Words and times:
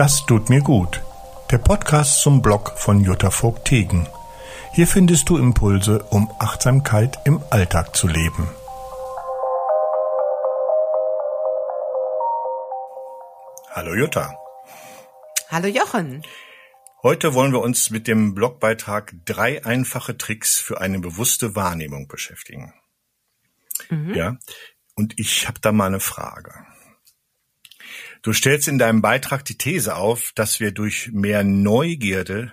Das 0.00 0.24
tut 0.24 0.48
mir 0.48 0.62
gut. 0.62 1.02
Der 1.50 1.58
Podcast 1.58 2.22
zum 2.22 2.40
Blog 2.40 2.72
von 2.78 3.04
Jutta 3.04 3.30
Vogt-Tegen. 3.30 4.08
Hier 4.72 4.86
findest 4.86 5.28
du 5.28 5.36
Impulse, 5.36 6.02
um 6.04 6.32
Achtsamkeit 6.38 7.18
im 7.26 7.42
Alltag 7.50 7.94
zu 7.94 8.06
leben. 8.08 8.48
Hallo 13.72 13.94
Jutta. 13.94 14.38
Hallo 15.50 15.68
Jochen. 15.68 16.22
Heute 17.02 17.34
wollen 17.34 17.52
wir 17.52 17.60
uns 17.60 17.90
mit 17.90 18.08
dem 18.08 18.34
Blogbeitrag 18.34 19.12
drei 19.26 19.66
einfache 19.66 20.16
Tricks 20.16 20.58
für 20.58 20.80
eine 20.80 21.00
bewusste 21.00 21.54
Wahrnehmung 21.56 22.08
beschäftigen. 22.08 22.72
Mhm. 23.90 24.14
Ja, 24.14 24.38
und 24.94 25.20
ich 25.20 25.46
habe 25.46 25.60
da 25.60 25.72
mal 25.72 25.88
eine 25.88 26.00
Frage. 26.00 26.54
Du 28.22 28.32
stellst 28.32 28.68
in 28.68 28.78
deinem 28.78 29.02
Beitrag 29.02 29.44
die 29.44 29.56
These 29.56 29.96
auf, 29.96 30.32
dass 30.34 30.60
wir 30.60 30.72
durch 30.72 31.10
mehr 31.12 31.42
Neugierde 31.42 32.52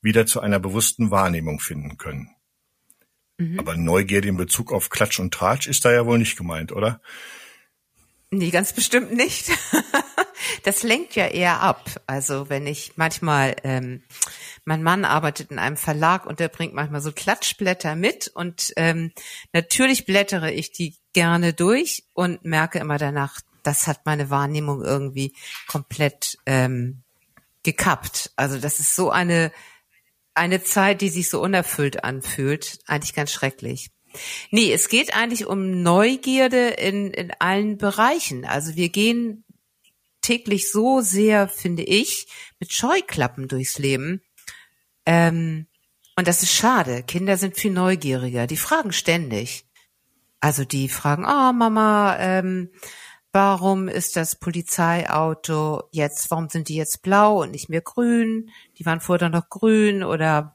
wieder 0.00 0.26
zu 0.26 0.40
einer 0.40 0.58
bewussten 0.58 1.10
Wahrnehmung 1.10 1.60
finden 1.60 1.98
können. 1.98 2.30
Mhm. 3.38 3.58
Aber 3.58 3.76
Neugierde 3.76 4.28
in 4.28 4.36
Bezug 4.36 4.72
auf 4.72 4.90
Klatsch 4.90 5.18
und 5.18 5.34
Tratsch 5.34 5.66
ist 5.66 5.84
da 5.84 5.92
ja 5.92 6.06
wohl 6.06 6.18
nicht 6.18 6.36
gemeint, 6.36 6.72
oder? 6.72 7.00
Nee, 8.30 8.50
ganz 8.50 8.72
bestimmt 8.72 9.12
nicht. 9.12 9.50
das 10.62 10.82
lenkt 10.82 11.14
ja 11.14 11.26
eher 11.26 11.60
ab. 11.60 12.02
Also 12.06 12.48
wenn 12.48 12.66
ich 12.66 12.92
manchmal, 12.96 13.56
ähm, 13.62 14.02
mein 14.64 14.82
Mann 14.82 15.04
arbeitet 15.04 15.50
in 15.50 15.58
einem 15.58 15.76
Verlag 15.76 16.26
und 16.26 16.40
der 16.40 16.48
bringt 16.48 16.74
manchmal 16.74 17.00
so 17.00 17.12
Klatschblätter 17.12 17.94
mit 17.96 18.28
und 18.28 18.72
ähm, 18.76 19.12
natürlich 19.52 20.06
blättere 20.06 20.50
ich 20.50 20.72
die 20.72 20.96
gerne 21.12 21.52
durch 21.52 22.04
und 22.12 22.44
merke 22.44 22.78
immer 22.78 22.98
danach, 22.98 23.40
das 23.64 23.86
hat 23.86 24.06
meine 24.06 24.30
Wahrnehmung 24.30 24.82
irgendwie 24.82 25.34
komplett 25.66 26.38
ähm, 26.46 27.02
gekappt. 27.62 28.32
Also 28.36 28.58
das 28.58 28.78
ist 28.78 28.94
so 28.94 29.10
eine 29.10 29.52
eine 30.34 30.62
Zeit, 30.64 31.00
die 31.00 31.08
sich 31.08 31.28
so 31.28 31.40
unerfüllt 31.40 32.02
anfühlt, 32.04 32.80
eigentlich 32.86 33.14
ganz 33.14 33.32
schrecklich. 33.32 33.90
Nee, 34.50 34.72
es 34.72 34.88
geht 34.88 35.14
eigentlich 35.14 35.46
um 35.46 35.82
Neugierde 35.82 36.68
in, 36.68 37.10
in 37.10 37.32
allen 37.38 37.78
Bereichen. 37.78 38.44
Also 38.44 38.74
wir 38.74 38.88
gehen 38.88 39.44
täglich 40.22 40.70
so 40.70 41.00
sehr, 41.00 41.48
finde 41.48 41.82
ich, 41.82 42.26
mit 42.58 42.72
Scheuklappen 42.72 43.48
durchs 43.48 43.78
Leben. 43.78 44.22
Ähm, 45.06 45.66
und 46.16 46.28
das 46.28 46.42
ist 46.42 46.52
schade. 46.52 47.02
Kinder 47.02 47.36
sind 47.36 47.56
viel 47.56 47.72
neugieriger. 47.72 48.46
Die 48.46 48.56
fragen 48.56 48.92
ständig. 48.92 49.66
Also 50.40 50.64
die 50.64 50.88
fragen, 50.88 51.24
oh 51.24 51.52
Mama, 51.52 52.16
ähm, 52.18 52.70
Warum 53.34 53.88
ist 53.88 54.14
das 54.14 54.36
Polizeiauto 54.36 55.82
jetzt, 55.90 56.30
warum 56.30 56.48
sind 56.48 56.68
die 56.68 56.76
jetzt 56.76 57.02
blau 57.02 57.42
und 57.42 57.50
nicht 57.50 57.68
mehr 57.68 57.80
grün? 57.80 58.48
Die 58.78 58.86
waren 58.86 59.00
vorher 59.00 59.28
noch 59.28 59.48
grün 59.48 60.04
oder 60.04 60.54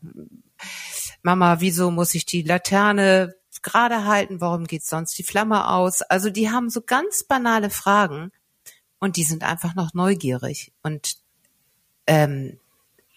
Mama, 1.21 1.59
wieso 1.59 1.91
muss 1.91 2.15
ich 2.15 2.25
die 2.25 2.41
Laterne 2.41 3.35
gerade 3.63 4.05
halten? 4.05 4.39
Warum 4.39 4.63
geht 4.63 4.85
sonst 4.85 5.17
die 5.17 5.23
Flamme 5.23 5.67
aus? 5.67 6.01
Also 6.03 6.29
die 6.29 6.51
haben 6.51 6.69
so 6.69 6.79
ganz 6.79 7.25
banale 7.25 7.69
Fragen 7.69 8.31
und 8.99 9.17
die 9.17 9.23
sind 9.23 9.43
einfach 9.43 9.75
noch 9.75 9.93
neugierig. 9.93 10.71
Und 10.81 11.17
ähm, 12.07 12.61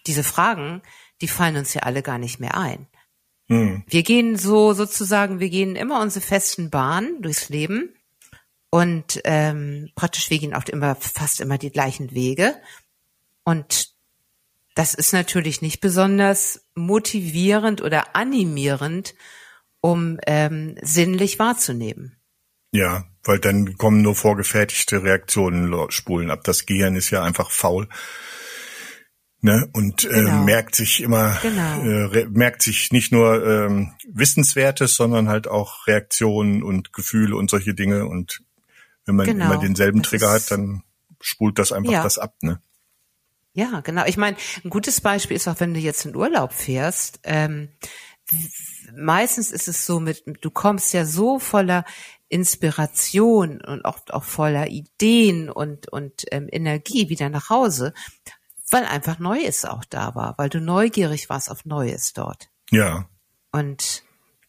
diese 0.07 0.25
Fragen, 0.25 0.81
die 1.21 1.29
fallen 1.29 1.55
uns 1.55 1.73
ja 1.73 1.83
alle 1.83 2.01
gar 2.01 2.17
nicht 2.17 2.41
mehr 2.41 2.57
ein. 2.57 2.87
Hm. 3.47 3.85
Wir 3.87 4.03
gehen 4.03 4.37
so 4.37 4.73
sozusagen, 4.73 5.39
wir 5.39 5.49
gehen 5.49 5.77
immer 5.77 6.01
unsere 6.01 6.25
festen 6.25 6.69
Bahnen 6.69 7.21
durchs 7.21 7.47
Leben 7.47 7.95
und 8.73 9.21
ähm, 9.25 9.91
praktisch 9.93 10.31
wir 10.31 10.39
gehen 10.39 10.55
auch 10.55 10.65
immer 10.65 10.95
fast 10.95 11.41
immer 11.41 11.59
die 11.59 11.69
gleichen 11.69 12.11
Wege. 12.11 12.55
Und 13.43 13.93
das 14.73 14.95
ist 14.95 15.13
natürlich 15.13 15.61
nicht 15.61 15.79
besonders 15.79 16.65
motivierend 16.73 17.83
oder 17.83 18.15
animierend, 18.15 19.13
um 19.79 20.17
ähm, 20.25 20.75
sinnlich 20.81 21.37
wahrzunehmen. 21.37 22.17
Ja, 22.71 23.03
weil 23.23 23.37
dann 23.37 23.77
kommen 23.77 24.01
nur 24.01 24.15
vorgefertigte 24.15 25.03
Reaktionen 25.03 25.91
spulen 25.91 26.31
ab. 26.31 26.43
Das 26.43 26.65
Gehirn 26.65 26.95
ist 26.95 27.11
ja 27.11 27.21
einfach 27.21 27.51
faul. 27.51 27.87
Ne, 29.41 29.69
und 29.73 30.05
äh, 30.05 30.07
genau. 30.07 30.45
merkt 30.45 30.73
sich 30.73 31.01
immer, 31.01 31.37
genau. 31.43 32.09
äh, 32.11 32.25
merkt 32.31 32.63
sich 32.63 32.91
nicht 32.91 33.11
nur 33.11 33.45
ähm, 33.45 33.93
Wissenswertes, 34.11 34.95
sondern 34.95 35.29
halt 35.29 35.47
auch 35.47 35.85
Reaktionen 35.85 36.63
und 36.63 36.91
Gefühle 36.91 37.35
und 37.35 37.51
solche 37.51 37.75
Dinge 37.75 38.07
und 38.07 38.41
wenn 39.05 39.15
man 39.15 39.25
genau. 39.25 39.45
immer 39.45 39.57
denselben 39.57 40.01
das 40.01 40.09
Trigger 40.09 40.31
hat, 40.31 40.51
dann 40.51 40.83
spult 41.19 41.59
das 41.59 41.71
einfach 41.71 41.91
ja. 41.91 42.03
das 42.03 42.17
ab, 42.17 42.35
ne? 42.41 42.61
Ja, 43.53 43.81
genau. 43.81 44.05
Ich 44.05 44.17
meine, 44.17 44.35
ein 44.63 44.69
gutes 44.69 44.99
Beispiel 45.01 45.37
ist 45.37 45.47
auch, 45.47 45.59
wenn 45.59 45.73
du 45.73 45.79
jetzt 45.79 46.05
in 46.05 46.15
Urlaub 46.15 46.53
fährst. 46.53 47.19
Ähm, 47.23 47.69
meistens 48.95 49.51
ist 49.51 49.67
es 49.67 49.85
so 49.85 49.99
mit, 49.99 50.23
du 50.41 50.49
kommst 50.49 50.91
ja 50.93 51.05
so 51.05 51.37
voller 51.37 51.85
Inspiration 52.29 53.61
und 53.61 53.85
oft 53.85 54.11
auch 54.11 54.23
voller 54.23 54.67
Ideen 54.67 55.51
und, 55.51 55.87
und 55.89 56.25
ähm, 56.31 56.47
Energie 56.51 57.09
wieder 57.09 57.29
nach 57.29 57.49
Hause, 57.49 57.93
weil 58.71 58.85
einfach 58.85 59.19
Neues 59.19 59.65
auch 59.65 59.85
da 59.85 60.15
war, 60.15 60.35
weil 60.39 60.49
du 60.49 60.59
neugierig 60.59 61.29
warst 61.29 61.51
auf 61.51 61.63
Neues 61.63 62.13
dort. 62.13 62.49
Ja. 62.71 63.07
Und 63.51 64.03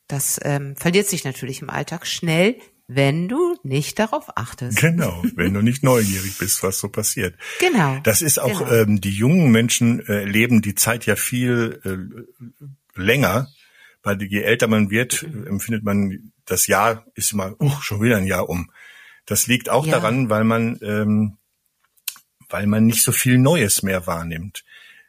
das 0.06 0.40
ähm, 0.42 0.76
verliert 0.76 1.08
sich 1.08 1.24
natürlich 1.24 1.60
im 1.60 1.68
Alltag 1.68 2.06
schnell, 2.06 2.58
wenn 2.86 3.28
du 3.28 3.56
nicht 3.62 3.98
darauf 3.98 4.36
achtest. 4.36 4.78
Genau, 4.78 5.22
wenn 5.36 5.54
du 5.54 5.62
nicht 5.62 5.82
neugierig 5.82 6.38
bist, 6.38 6.62
was 6.62 6.78
so 6.78 6.88
passiert. 6.88 7.34
Genau. 7.60 7.98
Das 8.02 8.22
ist 8.22 8.38
auch, 8.38 8.60
genau. 8.60 8.72
ähm, 8.72 9.00
die 9.00 9.10
jungen 9.10 9.50
Menschen 9.50 10.06
äh, 10.06 10.24
leben 10.24 10.62
die 10.62 10.74
Zeit 10.74 11.06
ja 11.06 11.16
viel 11.16 11.80
äh, 11.84 13.00
länger, 13.00 13.48
weil 14.02 14.22
je 14.22 14.42
älter 14.42 14.66
man 14.66 14.90
wird, 14.90 15.22
mhm. 15.22 15.46
empfindet 15.46 15.84
man, 15.84 16.32
das 16.44 16.66
Jahr 16.66 17.06
ist 17.14 17.32
immer, 17.32 17.58
uh, 17.60 17.72
schon 17.80 18.02
wieder 18.02 18.18
ein 18.18 18.26
Jahr 18.26 18.48
um. 18.48 18.70
Das 19.24 19.46
liegt 19.46 19.70
auch 19.70 19.86
ja. 19.86 19.92
daran, 19.92 20.28
weil 20.28 20.44
man, 20.44 20.78
ähm, 20.82 21.38
weil 22.50 22.66
man 22.66 22.84
nicht 22.84 23.02
so 23.02 23.12
viel 23.12 23.38
Neues 23.38 23.82
mehr 23.82 24.06
wahrnimmt. 24.06 24.64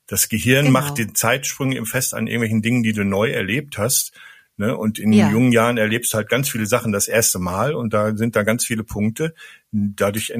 Das 0.07 0.29
Gehirn 0.29 0.67
genau. 0.67 0.79
macht 0.79 0.97
den 0.97 1.15
Zeitsprung 1.15 1.73
im 1.73 1.85
Fest 1.85 2.13
an 2.13 2.27
irgendwelchen 2.27 2.61
Dingen, 2.61 2.83
die 2.83 2.93
du 2.93 3.03
neu 3.03 3.31
erlebt 3.31 3.77
hast. 3.77 4.13
Ne? 4.57 4.75
Und 4.75 4.99
in 4.99 5.11
ja. 5.11 5.29
jungen 5.29 5.51
Jahren 5.51 5.77
erlebst 5.77 6.13
du 6.13 6.17
halt 6.17 6.29
ganz 6.29 6.49
viele 6.49 6.65
Sachen 6.65 6.91
das 6.91 7.07
erste 7.07 7.39
Mal 7.39 7.75
und 7.75 7.93
da 7.93 8.15
sind 8.15 8.35
da 8.35 8.43
ganz 8.43 8.65
viele 8.65 8.83
Punkte. 8.83 9.35
Dadurch 9.71 10.33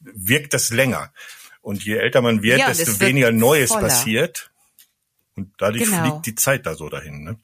wirkt 0.00 0.54
das 0.54 0.70
länger. 0.70 1.12
Und 1.60 1.82
je 1.84 1.96
älter 1.96 2.20
man 2.20 2.42
wird, 2.42 2.58
ja, 2.58 2.68
desto 2.68 3.00
weniger 3.00 3.32
Neues 3.32 3.70
voller. 3.70 3.88
passiert. 3.88 4.50
Und 5.34 5.52
dadurch 5.58 5.84
genau. 5.84 6.02
fliegt 6.02 6.26
die 6.26 6.34
Zeit 6.34 6.66
da 6.66 6.74
so 6.74 6.88
dahin. 6.88 7.24
Ne? 7.24 7.38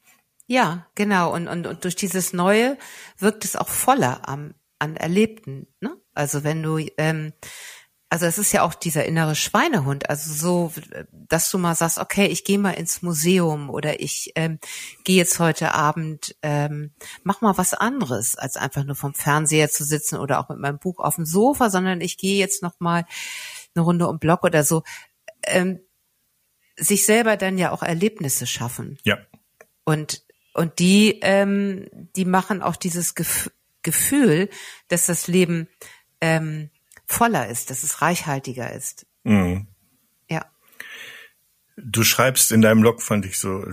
Ja, 0.47 0.87
genau. 0.95 1.33
Und, 1.35 1.49
und, 1.49 1.67
und 1.67 1.85
durch 1.85 1.97
dieses 1.97 2.33
Neue 2.33 2.77
wirkt 3.19 3.45
es 3.45 3.57
auch 3.57 3.69
voller 3.69 4.29
am, 4.29 4.55
an 4.79 4.97
Erlebten. 4.97 5.67
Ne? 5.81 5.97
Also 6.15 6.45
wenn 6.45 6.63
du 6.63 6.79
ähm, 6.99 7.33
also 8.11 8.27
es 8.27 8.39
ist 8.39 8.51
ja 8.51 8.63
auch 8.63 8.75
dieser 8.75 9.05
innere 9.05 9.37
Schweinehund, 9.37 10.11
also 10.11 10.33
so, 10.33 10.73
dass 11.13 11.49
du 11.49 11.59
mal 11.59 11.77
sagst, 11.77 11.99
okay, 11.99 12.27
ich 12.27 12.43
gehe 12.43 12.59
mal 12.59 12.73
ins 12.73 13.03
Museum 13.03 13.71
oder 13.71 14.01
ich 14.01 14.33
ähm, 14.35 14.59
gehe 15.05 15.17
jetzt 15.17 15.39
heute 15.39 15.75
Abend, 15.75 16.35
ähm, 16.43 16.91
mach 17.23 17.41
mal 17.41 17.57
was 17.57 17.73
anderes, 17.73 18.35
als 18.35 18.57
einfach 18.57 18.83
nur 18.83 18.97
vom 18.97 19.15
Fernseher 19.15 19.71
zu 19.71 19.85
sitzen 19.85 20.17
oder 20.17 20.41
auch 20.41 20.49
mit 20.49 20.59
meinem 20.59 20.81
Buch 20.81 20.99
auf 20.99 21.15
dem 21.15 21.25
Sofa, 21.25 21.71
sondern 21.71 22.01
ich 22.01 22.19
gehe 22.19 22.37
jetzt 22.37 22.65
noch 22.65 22.81
mal 22.81 23.07
eine 23.77 23.85
Runde 23.85 24.09
um 24.09 24.19
Block 24.19 24.43
oder 24.43 24.65
so. 24.65 24.83
Ähm, 25.45 25.79
sich 26.77 27.07
selber 27.07 27.37
dann 27.37 27.59
ja 27.59 27.71
auch 27.71 27.85
Erlebnisse 27.85 28.49
schaffen. 28.49 28.99
Ja. 29.05 29.19
Und 29.85 30.25
und 30.53 30.81
die 30.81 31.21
ähm, 31.23 31.87
die 32.17 32.25
machen 32.25 32.61
auch 32.61 32.75
dieses 32.75 33.15
Gef 33.15 33.51
Gefühl, 33.83 34.51
dass 34.89 35.07
das 35.07 35.27
Leben 35.27 35.69
ähm, 36.21 36.71
voller 37.11 37.49
ist, 37.49 37.71
dass 37.71 37.83
es 37.83 38.03
reichhaltiger 38.03 38.73
ist. 38.73 39.07
Mhm. 39.25 39.67
Ja. 40.29 40.47
Du 41.77 42.05
schreibst 42.05 42.53
in 42.53 42.63
deinem 42.63 42.83
Blog, 42.83 43.03
fand 43.03 43.27
ich 43.27 43.39
so, 43.39 43.65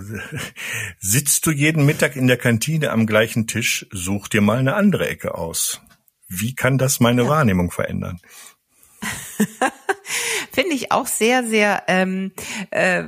sitzt 0.98 1.46
du 1.46 1.50
jeden 1.50 1.86
Mittag 1.86 2.16
in 2.16 2.26
der 2.26 2.36
Kantine 2.36 2.90
am 2.90 3.06
gleichen 3.06 3.46
Tisch, 3.46 3.86
such 3.92 4.28
dir 4.28 4.40
mal 4.40 4.58
eine 4.58 4.74
andere 4.74 5.08
Ecke 5.08 5.34
aus. 5.36 5.80
Wie 6.26 6.54
kann 6.54 6.78
das 6.78 7.00
meine 7.00 7.22
ja. 7.22 7.28
Wahrnehmung 7.28 7.70
verändern? 7.70 8.20
Finde 10.52 10.74
ich 10.74 10.90
auch 10.90 11.06
sehr, 11.06 11.44
sehr 11.44 11.84
ähm, 11.86 12.32
äh, 12.70 13.04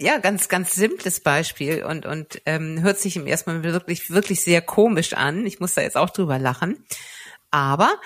ja, 0.00 0.18
ganz, 0.18 0.48
ganz 0.48 0.74
simples 0.74 1.20
Beispiel 1.20 1.84
und, 1.84 2.04
und 2.04 2.42
ähm, 2.46 2.82
hört 2.82 2.98
sich 2.98 3.14
im 3.16 3.28
ersten 3.28 3.52
Mal 3.52 3.62
wirklich, 3.62 4.10
wirklich 4.10 4.42
sehr 4.42 4.60
komisch 4.60 5.12
an. 5.12 5.46
Ich 5.46 5.60
muss 5.60 5.74
da 5.74 5.82
jetzt 5.82 5.96
auch 5.96 6.10
drüber 6.10 6.40
lachen. 6.40 6.84
Aber 7.52 8.00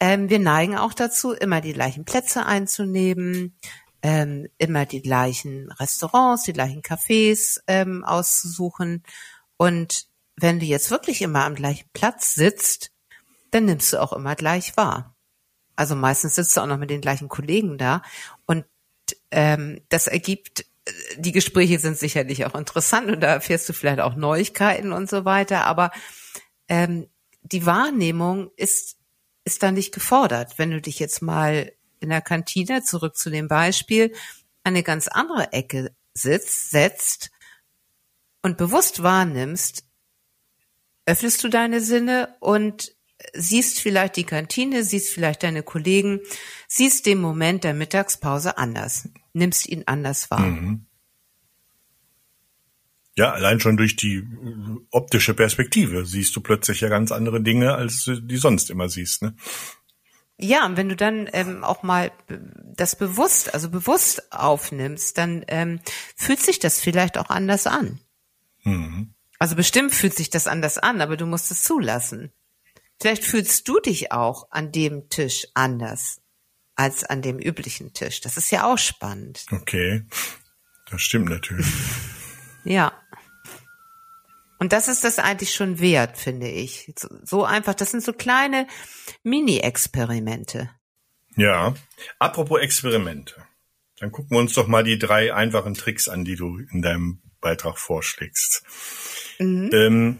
ähm, 0.00 0.28
wir 0.28 0.38
neigen 0.38 0.76
auch 0.76 0.92
dazu, 0.92 1.32
immer 1.32 1.60
die 1.60 1.72
gleichen 1.72 2.04
Plätze 2.04 2.44
einzunehmen, 2.44 3.56
ähm, 4.02 4.48
immer 4.58 4.86
die 4.86 5.02
gleichen 5.02 5.70
Restaurants, 5.72 6.44
die 6.44 6.52
gleichen 6.52 6.82
Cafés 6.82 7.60
ähm, 7.66 8.04
auszusuchen. 8.04 9.02
Und 9.56 10.06
wenn 10.36 10.60
du 10.60 10.66
jetzt 10.66 10.90
wirklich 10.90 11.22
immer 11.22 11.44
am 11.44 11.54
gleichen 11.54 11.88
Platz 11.92 12.34
sitzt, 12.34 12.92
dann 13.50 13.64
nimmst 13.64 13.92
du 13.92 14.02
auch 14.02 14.12
immer 14.12 14.36
gleich 14.36 14.76
wahr. 14.76 15.16
Also 15.76 15.94
meistens 15.94 16.34
sitzt 16.34 16.56
du 16.56 16.60
auch 16.60 16.66
noch 16.66 16.78
mit 16.78 16.90
den 16.90 17.00
gleichen 17.00 17.28
Kollegen 17.28 17.78
da. 17.78 18.02
Und 18.46 18.64
ähm, 19.30 19.80
das 19.88 20.06
ergibt, 20.06 20.60
äh, 20.84 20.92
die 21.16 21.32
Gespräche 21.32 21.78
sind 21.78 21.98
sicherlich 21.98 22.44
auch 22.44 22.54
interessant 22.54 23.10
und 23.10 23.20
da 23.20 23.28
erfährst 23.28 23.68
du 23.68 23.72
vielleicht 23.72 24.00
auch 24.00 24.14
Neuigkeiten 24.14 24.92
und 24.92 25.08
so 25.08 25.24
weiter. 25.24 25.64
Aber 25.64 25.90
ähm, 26.68 27.08
die 27.42 27.64
Wahrnehmung 27.64 28.50
ist, 28.56 28.96
ist 29.46 29.62
da 29.62 29.72
nicht 29.72 29.94
gefordert. 29.94 30.58
Wenn 30.58 30.72
du 30.72 30.80
dich 30.82 30.98
jetzt 30.98 31.22
mal 31.22 31.72
in 32.00 32.10
der 32.10 32.20
Kantine, 32.20 32.82
zurück 32.82 33.16
zu 33.16 33.30
dem 33.30 33.48
Beispiel, 33.48 34.12
eine 34.64 34.82
ganz 34.82 35.08
andere 35.08 35.52
Ecke 35.52 35.94
sitzt, 36.12 36.70
setzt 36.70 37.30
und 38.42 38.58
bewusst 38.58 39.02
wahrnimmst, 39.02 39.84
öffnest 41.06 41.42
du 41.44 41.48
deine 41.48 41.80
Sinne 41.80 42.34
und 42.40 42.94
siehst 43.32 43.80
vielleicht 43.80 44.16
die 44.16 44.24
Kantine, 44.24 44.82
siehst 44.82 45.10
vielleicht 45.10 45.44
deine 45.44 45.62
Kollegen, 45.62 46.20
siehst 46.68 47.06
den 47.06 47.20
Moment 47.20 47.64
der 47.64 47.72
Mittagspause 47.72 48.58
anders, 48.58 49.08
nimmst 49.32 49.68
ihn 49.68 49.84
anders 49.86 50.30
wahr. 50.30 50.40
Mhm. 50.40 50.86
Ja, 53.16 53.32
allein 53.32 53.60
schon 53.60 53.76
durch 53.76 53.96
die 53.96 54.26
optische 54.90 55.32
Perspektive 55.34 56.04
siehst 56.04 56.36
du 56.36 56.40
plötzlich 56.40 56.82
ja 56.82 56.88
ganz 56.88 57.12
andere 57.12 57.40
Dinge, 57.40 57.74
als 57.74 58.04
du 58.04 58.20
die 58.20 58.36
sonst 58.36 58.68
immer 58.68 58.88
siehst. 58.88 59.22
Ne? 59.22 59.34
Ja, 60.38 60.66
und 60.66 60.76
wenn 60.76 60.90
du 60.90 60.96
dann 60.96 61.28
ähm, 61.32 61.64
auch 61.64 61.82
mal 61.82 62.12
das 62.28 62.96
bewusst, 62.96 63.54
also 63.54 63.70
bewusst 63.70 64.32
aufnimmst, 64.32 65.16
dann 65.16 65.44
ähm, 65.48 65.80
fühlt 66.14 66.40
sich 66.40 66.58
das 66.58 66.78
vielleicht 66.78 67.16
auch 67.16 67.30
anders 67.30 67.66
an. 67.66 68.00
Mhm. 68.64 69.14
Also 69.38 69.56
bestimmt 69.56 69.94
fühlt 69.94 70.14
sich 70.14 70.28
das 70.28 70.46
anders 70.46 70.76
an, 70.76 71.00
aber 71.00 71.16
du 71.16 71.24
musst 71.24 71.50
es 71.50 71.62
zulassen. 71.62 72.32
Vielleicht 73.00 73.24
fühlst 73.24 73.66
du 73.68 73.80
dich 73.80 74.12
auch 74.12 74.50
an 74.50 74.72
dem 74.72 75.08
Tisch 75.08 75.46
anders 75.54 76.20
als 76.74 77.04
an 77.04 77.22
dem 77.22 77.38
üblichen 77.38 77.94
Tisch. 77.94 78.20
Das 78.20 78.36
ist 78.36 78.50
ja 78.50 78.70
auch 78.70 78.78
spannend. 78.78 79.46
Okay, 79.50 80.04
das 80.90 81.00
stimmt 81.00 81.30
natürlich. 81.30 81.66
ja. 82.64 82.92
Und 84.58 84.72
das 84.72 84.88
ist 84.88 85.04
das 85.04 85.18
eigentlich 85.18 85.54
schon 85.54 85.80
wert, 85.80 86.16
finde 86.16 86.48
ich. 86.48 86.92
So 87.24 87.44
einfach, 87.44 87.74
das 87.74 87.90
sind 87.90 88.02
so 88.02 88.12
kleine 88.12 88.66
Mini-Experimente. 89.22 90.70
Ja, 91.36 91.74
apropos 92.18 92.60
Experimente. 92.60 93.34
Dann 93.98 94.12
gucken 94.12 94.36
wir 94.36 94.40
uns 94.40 94.54
doch 94.54 94.66
mal 94.66 94.84
die 94.84 94.98
drei 94.98 95.34
einfachen 95.34 95.74
Tricks 95.74 96.08
an, 96.08 96.24
die 96.24 96.36
du 96.36 96.58
in 96.58 96.82
deinem 96.82 97.20
Beitrag 97.40 97.78
vorschlägst. 97.78 98.62
Mhm. 99.38 99.70
Ähm, 99.72 100.18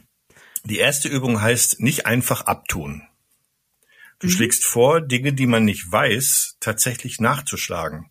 die 0.64 0.78
erste 0.78 1.08
Übung 1.08 1.40
heißt 1.40 1.80
nicht 1.80 2.06
einfach 2.06 2.42
abtun. 2.42 3.02
Du 4.18 4.26
mhm. 4.26 4.30
schlägst 4.30 4.64
vor, 4.64 5.00
Dinge, 5.00 5.32
die 5.32 5.46
man 5.46 5.64
nicht 5.64 5.90
weiß, 5.90 6.56
tatsächlich 6.60 7.20
nachzuschlagen. 7.20 8.10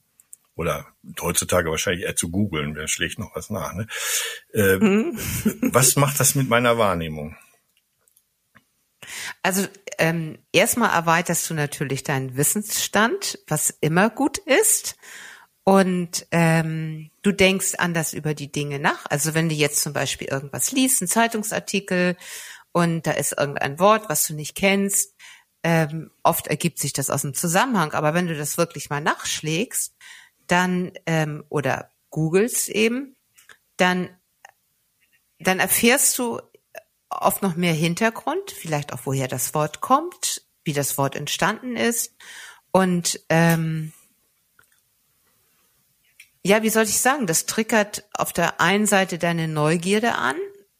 Oder 0.56 0.88
heutzutage 1.20 1.70
wahrscheinlich 1.70 2.06
eher 2.06 2.16
zu 2.16 2.32
googeln, 2.32 2.76
wer 2.76 2.88
schlägt 2.88 3.20
noch 3.20 3.36
was 3.36 3.50
nach. 3.50 3.74
Ne? 3.74 3.88
Äh, 4.54 4.78
mhm. 4.78 5.18
was 5.74 5.96
macht 5.96 6.20
das 6.20 6.36
mit 6.36 6.48
meiner 6.50 6.78
Wahrnehmung? 6.78 7.36
Also 9.44 9.68
ähm, 9.98 10.40
erstmal 10.52 10.92
erweiterst 10.92 11.50
du 11.50 11.54
natürlich 11.54 12.04
deinen 12.04 12.38
Wissensstand, 12.38 13.40
was 13.48 13.70
immer 13.82 14.10
gut 14.10 14.38
ist. 14.38 14.96
Und 15.64 16.28
ähm, 16.30 17.10
du 17.24 17.32
denkst 17.32 17.76
anders 17.78 18.14
über 18.14 18.36
die 18.36 18.52
Dinge 18.52 18.80
nach. 18.80 19.06
Also 19.10 19.34
wenn 19.34 19.50
du 19.50 19.56
jetzt 19.56 19.82
zum 19.82 19.94
Beispiel 19.94 20.28
irgendwas 20.28 20.72
liest, 20.72 21.02
einen 21.02 21.08
Zeitungsartikel 21.08 22.18
und 22.72 23.08
da 23.08 23.12
ist 23.12 23.36
irgendein 23.38 23.80
Wort, 23.80 24.08
was 24.08 24.28
du 24.28 24.36
nicht 24.36 24.56
kennst, 24.56 25.16
ähm, 25.64 26.12
oft 26.22 26.46
ergibt 26.46 26.78
sich 26.78 26.94
das 26.94 27.10
aus 27.10 27.24
dem 27.24 27.34
Zusammenhang. 27.34 27.94
Aber 27.94 28.14
wenn 28.14 28.28
du 28.28 28.38
das 28.38 28.60
wirklich 28.60 28.92
mal 28.92 29.02
nachschlägst, 29.02 29.96
dann 30.48 30.92
ähm, 31.06 31.44
oder 31.50 31.92
googelst 32.10 32.70
eben, 32.70 33.16
dann 33.78 34.10
dann 35.40 35.60
erfährst 35.60 36.18
du 36.18 36.40
oft 37.10 37.42
noch 37.42 37.56
mehr 37.56 37.74
Hintergrund, 37.74 38.52
vielleicht 38.52 38.94
auch 38.94 39.02
woher 39.04 39.28
das 39.28 39.54
Wort 39.54 39.82
kommt, 39.82 40.44
wie 40.64 40.74
das 40.74 40.98
Wort 40.98 41.16
entstanden 41.16 41.76
ist 41.76 42.16
und 42.72 43.22
ähm, 43.30 43.94
ja, 46.46 46.62
wie 46.62 46.70
soll 46.70 46.84
ich 46.84 47.00
sagen, 47.00 47.26
das 47.26 47.48
triggert 47.48 48.08
auf 48.14 48.32
der 48.32 48.62
einen 48.62 48.86
Seite 48.86 49.18
deine 49.18 49.48
Neugierde 49.48 50.14
an. 50.14 50.36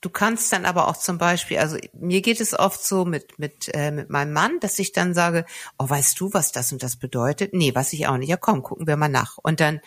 Du 0.06 0.12
kannst 0.12 0.54
dann 0.54 0.66
aber 0.66 0.88
auch 0.88 0.98
zum 0.98 1.18
Beispiel, 1.18 1.58
also 1.58 1.78
mir 1.94 2.22
geht 2.22 2.40
es 2.40 2.54
oft 2.54 2.86
so 2.86 3.06
mit 3.06 3.40
mit 3.40 3.74
äh, 3.74 3.90
mit 3.90 4.12
meinem 4.12 4.34
Mann, 4.34 4.60
dass 4.60 4.78
ich 4.78 4.92
dann 4.92 5.16
sage, 5.16 5.46
oh, 5.80 5.90
weißt 5.90 6.20
du, 6.20 6.32
was 6.32 6.52
das 6.52 6.72
und 6.72 6.84
das 6.84 6.96
bedeutet? 6.96 7.56
Nee, 7.56 7.74
weiß 7.74 7.92
ich 7.94 8.06
auch 8.06 8.18
nicht. 8.18 8.30
Ja, 8.30 8.38
komm, 8.38 8.62
gucken 8.62 8.86
wir 8.86 8.98
mal 8.98 9.10
nach. 9.10 9.40
Und 9.40 9.60
dann 9.62 9.82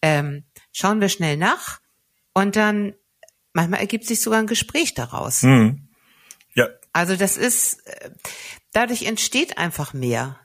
ähm, 0.00 0.44
schauen 0.70 1.00
wir 1.00 1.08
schnell 1.08 1.36
nach 1.36 1.80
und 2.34 2.54
dann 2.54 2.94
manchmal 3.52 3.80
ergibt 3.80 4.06
sich 4.06 4.20
sogar 4.20 4.38
ein 4.38 4.46
Gespräch 4.46 4.94
daraus. 4.94 5.42
Mhm. 5.42 5.88
Ja. 6.54 6.68
Also 6.92 7.16
das 7.16 7.36
ist, 7.36 7.84
äh, 7.88 8.10
dadurch 8.72 9.06
entsteht 9.06 9.58
einfach 9.58 9.92
mehr. 9.92 10.38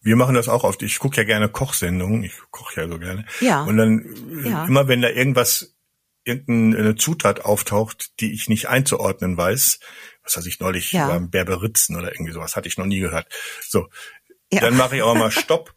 Wir 0.00 0.14
machen 0.14 0.36
das 0.36 0.48
auch 0.48 0.62
oft. 0.62 0.80
Ich 0.84 1.00
gucke 1.00 1.16
ja 1.16 1.24
gerne 1.24 1.48
Kochsendungen. 1.48 2.22
Ich 2.22 2.34
koche 2.52 2.82
ja 2.82 2.88
so 2.88 3.00
gerne. 3.00 3.26
Ja. 3.40 3.64
Und 3.64 3.78
dann 3.78 4.14
ja. 4.44 4.64
immer 4.66 4.86
wenn 4.86 5.02
da 5.02 5.08
irgendwas, 5.08 5.73
irgendeine 6.24 6.94
Zutat 6.96 7.44
auftaucht, 7.44 8.20
die 8.20 8.32
ich 8.32 8.48
nicht 8.48 8.68
einzuordnen 8.68 9.36
weiß, 9.36 9.78
was 10.22 10.36
weiß 10.36 10.46
ich 10.46 10.60
neulich 10.60 10.92
ja. 10.92 11.08
beim 11.08 11.30
Berberitzen 11.30 11.96
oder 11.96 12.12
irgendwie 12.12 12.32
sowas, 12.32 12.56
hatte 12.56 12.68
ich 12.68 12.78
noch 12.78 12.86
nie 12.86 13.00
gehört. 13.00 13.26
So. 13.60 13.88
Ja. 14.52 14.60
Dann 14.60 14.76
mache 14.76 14.96
ich 14.96 15.02
auch 15.02 15.14
mal 15.14 15.30
Stopp. 15.30 15.74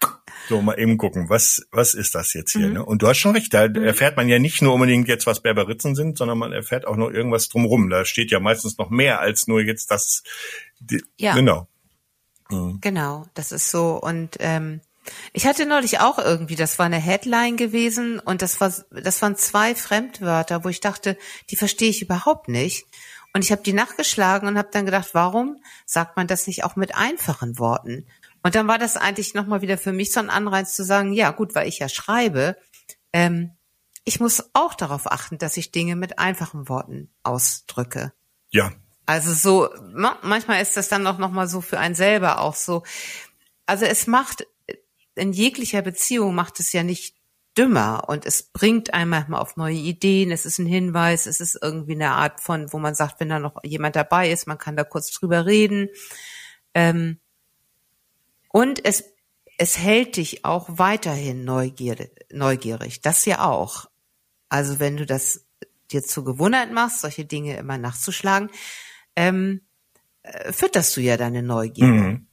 So, 0.50 0.62
mal 0.62 0.80
eben 0.80 0.98
gucken, 0.98 1.30
was, 1.30 1.68
was 1.72 1.94
ist 1.94 2.16
das 2.16 2.34
jetzt 2.34 2.54
hier? 2.54 2.68
Mhm. 2.68 2.74
Ne? 2.74 2.86
Und 2.86 3.02
du 3.02 3.08
hast 3.08 3.18
schon 3.18 3.36
recht, 3.36 3.54
da 3.54 3.68
mhm. 3.68 3.84
erfährt 3.84 4.16
man 4.16 4.30
ja 4.30 4.40
nicht 4.40 4.62
nur 4.62 4.74
unbedingt 4.74 5.08
jetzt, 5.08 5.26
was 5.26 5.42
Berberitzen 5.42 5.96
sind, 5.96 6.18
sondern 6.18 6.38
man 6.38 6.54
erfährt 6.54 6.88
auch 6.88 6.96
noch 6.96 7.10
irgendwas 7.10 7.50
drumrum. 7.50 7.90
Da 7.90 8.06
steht 8.06 8.32
ja 8.32 8.40
meistens 8.40 8.78
noch 8.78 8.90
mehr 8.90 9.20
als 9.20 9.48
nur 9.48 9.62
jetzt 9.62 9.92
das. 9.92 10.24
Die, 10.80 11.04
ja. 11.18 11.34
Genau. 11.34 11.68
Mhm. 12.50 12.80
Genau, 12.80 13.26
das 13.34 13.52
ist 13.52 13.72
so. 13.72 14.00
Und 14.02 14.38
ähm, 14.40 14.80
ich 15.34 15.46
hatte 15.46 15.66
neulich 15.66 16.00
auch 16.00 16.20
irgendwie, 16.20 16.56
das 16.56 16.80
war 16.80 16.86
eine 16.86 16.98
Headline 17.00 17.58
gewesen 17.58 18.20
und 18.20 18.42
das 18.42 18.60
war, 18.62 18.74
das 18.92 19.22
waren 19.22 19.36
zwei 19.36 19.76
Fremdwörter, 19.76 20.64
wo 20.64 20.70
ich 20.70 20.80
dachte, 20.80 21.18
die 21.50 21.56
verstehe 21.56 21.90
ich 21.90 22.02
überhaupt 22.02 22.48
nicht. 22.48 22.86
Und 23.34 23.44
ich 23.44 23.52
habe 23.52 23.62
die 23.62 23.74
nachgeschlagen 23.74 24.48
und 24.48 24.58
habe 24.58 24.70
dann 24.72 24.86
gedacht, 24.86 25.10
warum 25.14 25.62
sagt 25.86 26.18
man 26.18 26.28
das 26.28 26.48
nicht 26.48 26.64
auch 26.64 26.76
mit 26.76 26.96
einfachen 26.96 27.60
Worten? 27.60 28.08
Und 28.42 28.56
dann 28.56 28.68
war 28.68 28.78
das 28.78 28.98
eigentlich 28.98 29.34
nochmal 29.34 29.62
wieder 29.62 29.78
für 29.78 29.92
mich 29.92 30.12
so 30.12 30.20
ein 30.20 30.30
Anreiz 30.30 30.74
zu 30.74 30.84
sagen, 30.84 31.14
ja 31.14 31.32
gut, 31.32 31.54
weil 31.54 31.68
ich 31.68 31.80
ja 31.80 31.90
schreibe, 31.90 32.58
ähm, 33.14 33.52
ich 34.06 34.20
muss 34.20 34.50
auch 34.54 34.74
darauf 34.74 35.12
achten, 35.12 35.38
dass 35.38 35.58
ich 35.58 35.72
Dinge 35.72 35.96
mit 35.96 36.18
einfachen 36.18 36.70
Worten 36.70 37.10
ausdrücke. 37.24 38.14
Ja, 38.50 38.72
also 39.08 39.34
so, 39.34 39.70
manchmal 40.22 40.62
ist 40.62 40.76
das 40.76 40.90
dann 40.90 41.08
auch 41.08 41.18
nochmal 41.18 41.48
so 41.48 41.62
für 41.62 41.80
einen 41.80 41.96
selber 41.96 42.42
auch 42.42 42.56
so. 42.56 42.84
Also 43.66 43.86
es 43.86 44.06
macht, 44.06 44.46
in 45.18 45.34
jeglicher 45.34 45.82
Beziehung 45.82 46.36
macht 46.36 46.60
es 46.60 46.72
ja 46.72 46.84
nicht 46.84 47.16
dümmer 47.58 48.04
und 48.08 48.26
es 48.26 48.44
bringt 48.44 48.94
einen 48.94 49.10
manchmal 49.10 49.42
auf 49.42 49.58
neue 49.58 49.76
Ideen, 49.76 50.32
es 50.32 50.46
ist 50.46 50.60
ein 50.60 50.68
Hinweis, 50.68 51.26
es 51.26 51.40
ist 51.40 51.58
irgendwie 51.62 51.94
eine 51.94 52.12
Art 52.12 52.40
von, 52.40 52.72
wo 52.72 52.78
man 52.78 52.94
sagt, 52.94 53.20
wenn 53.20 53.30
da 53.30 53.40
noch 53.40 53.64
jemand 53.64 53.96
dabei 53.96 54.32
ist, 54.32 54.48
man 54.48 54.60
kann 54.60 54.76
da 54.76 54.84
kurz 54.84 55.12
drüber 55.12 55.46
reden. 55.46 55.90
Ähm, 56.74 57.20
und 58.50 58.86
es, 58.86 59.04
es 59.58 59.78
hält 59.78 60.18
dich 60.18 60.46
auch 60.46 60.68
weiterhin 60.70 61.46
neugierig, 61.46 62.12
neugierig, 62.32 63.02
das 63.02 63.26
ja 63.26 63.44
auch. 63.44 63.90
Also 64.50 64.80
wenn 64.80 64.98
du 64.98 65.06
das 65.06 65.46
dir 65.92 66.04
zur 66.04 66.26
Gewohnheit 66.26 66.72
machst, 66.72 67.02
solche 67.02 67.26
Dinge 67.26 67.58
immer 67.58 67.78
nachzuschlagen, 67.78 68.50
ähm, 69.16 69.62
äh, 70.22 70.52
fütterst 70.54 70.96
du 70.96 71.02
ja 71.02 71.18
deine 71.18 71.42
Neugier. 71.42 71.86
Mhm. 71.86 72.27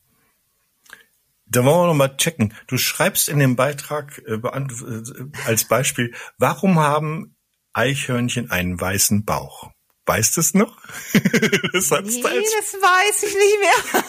Da 1.47 1.65
wollen 1.65 1.83
wir 1.83 1.87
noch 1.89 1.95
mal 1.95 2.17
checken. 2.17 2.55
Du 2.67 2.79
schreibst 2.79 3.29
in 3.29 3.39
dem 3.39 3.57
Beitrag 3.57 4.23
äh, 4.27 4.35
äh, 4.35 5.03
als 5.47 5.65
Beispiel, 5.65 6.15
warum 6.39 6.79
haben 6.79 7.37
Eichhörnchen 7.73 8.51
einen 8.51 8.81
weißen 8.81 9.25
Bauch? 9.25 9.71
Weißt 10.07 10.37
du 10.37 10.41
es 10.41 10.55
noch? 10.55 10.77
das, 11.13 11.91
nee, 11.91 12.23
das 12.23 12.75
weiß 12.75 13.23
ich 13.23 13.35
nicht 13.35 13.59
mehr. 13.61 14.05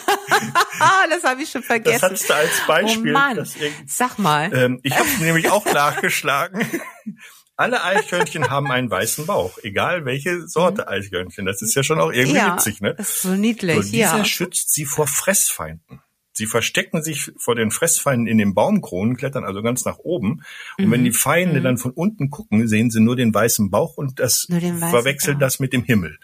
das 1.10 1.24
habe 1.24 1.42
ich 1.42 1.50
schon 1.50 1.62
vergessen. 1.62 2.00
Das 2.00 2.10
hattest 2.10 2.28
du 2.28 2.34
als 2.34 2.66
Beispiel. 2.66 3.10
Oh 3.10 3.18
Mann, 3.18 3.48
sag 3.86 4.18
mal. 4.18 4.52
Ähm, 4.54 4.80
ich 4.82 4.98
habe 4.98 5.08
nämlich 5.20 5.50
auch 5.50 5.64
nachgeschlagen. 5.64 6.66
Alle 7.58 7.82
Eichhörnchen 7.82 8.50
haben 8.50 8.70
einen 8.70 8.90
weißen 8.90 9.24
Bauch, 9.24 9.56
egal 9.62 10.04
welche 10.04 10.46
Sorte 10.46 10.82
mhm. 10.82 10.88
Eichhörnchen. 10.88 11.46
Das 11.46 11.62
ist 11.62 11.74
ja 11.74 11.82
schon 11.82 11.98
auch 11.98 12.12
irgendwie 12.12 12.36
ja, 12.36 12.54
witzig, 12.54 12.82
ne? 12.82 12.94
Das 12.94 13.08
ist 13.08 13.22
so 13.22 13.30
niedlich, 13.30 13.76
so, 13.76 13.82
dieser 13.82 14.18
ja. 14.18 14.24
schützt 14.26 14.74
sie 14.74 14.84
vor 14.84 15.06
Fressfeinden. 15.06 16.02
Sie 16.36 16.46
verstecken 16.46 17.02
sich 17.02 17.32
vor 17.36 17.54
den 17.54 17.70
Fressfeinden 17.70 18.26
in 18.26 18.38
den 18.38 18.54
Baumkronen, 18.54 19.16
klettern 19.16 19.44
also 19.44 19.62
ganz 19.62 19.84
nach 19.84 19.98
oben. 19.98 20.42
Und 20.78 20.86
mhm. 20.86 20.90
wenn 20.90 21.04
die 21.04 21.12
Feinde 21.12 21.60
mhm. 21.60 21.64
dann 21.64 21.78
von 21.78 21.92
unten 21.92 22.30
gucken, 22.30 22.68
sehen 22.68 22.90
sie 22.90 23.00
nur 23.00 23.16
den 23.16 23.32
weißen 23.32 23.70
Bauch 23.70 23.96
und 23.96 24.20
das 24.20 24.46
verwechselt 24.48 25.36
Bauch. 25.36 25.46
das 25.46 25.60
mit 25.60 25.72
dem 25.72 25.84
Himmel. 25.84 26.18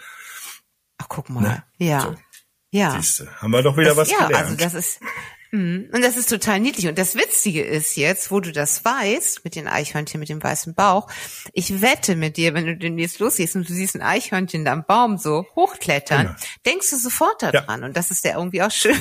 Ach, 0.98 1.06
guck 1.08 1.28
mal. 1.30 1.40
Ne? 1.40 1.64
Ja. 1.78 2.00
So. 2.00 2.14
Ja. 2.70 2.92
Siehste, 2.92 3.28
haben 3.40 3.50
wir 3.52 3.62
doch 3.62 3.76
wieder 3.76 3.90
das, 3.90 3.98
was 3.98 4.10
ja, 4.10 4.26
gelernt. 4.26 4.46
Also 4.46 4.56
das 4.56 4.74
ist. 4.74 5.00
Und 5.92 6.00
das 6.02 6.16
ist 6.16 6.30
total 6.30 6.60
niedlich. 6.60 6.88
Und 6.88 6.96
das 6.96 7.14
Witzige 7.14 7.62
ist 7.62 7.96
jetzt, 7.96 8.30
wo 8.30 8.40
du 8.40 8.52
das 8.52 8.86
weißt, 8.86 9.44
mit 9.44 9.54
den 9.54 9.68
Eichhörnchen 9.68 10.18
mit 10.18 10.30
dem 10.30 10.42
weißen 10.42 10.74
Bauch, 10.74 11.10
ich 11.52 11.82
wette 11.82 12.16
mit 12.16 12.38
dir, 12.38 12.54
wenn 12.54 12.64
du 12.64 12.74
demnächst 12.74 13.18
losgehst 13.18 13.54
und 13.54 13.68
du 13.68 13.72
siehst 13.74 13.94
ein 13.94 14.00
Eichhörnchen 14.00 14.66
am 14.66 14.84
Baum 14.86 15.18
so 15.18 15.44
hochklettern, 15.54 16.26
genau. 16.26 16.38
denkst 16.64 16.88
du 16.88 16.96
sofort 16.96 17.42
daran. 17.42 17.80
Ja. 17.80 17.86
Und 17.86 17.96
das 17.98 18.10
ist 18.10 18.24
ja 18.24 18.38
irgendwie 18.38 18.62
auch 18.62 18.70
schön. 18.70 18.96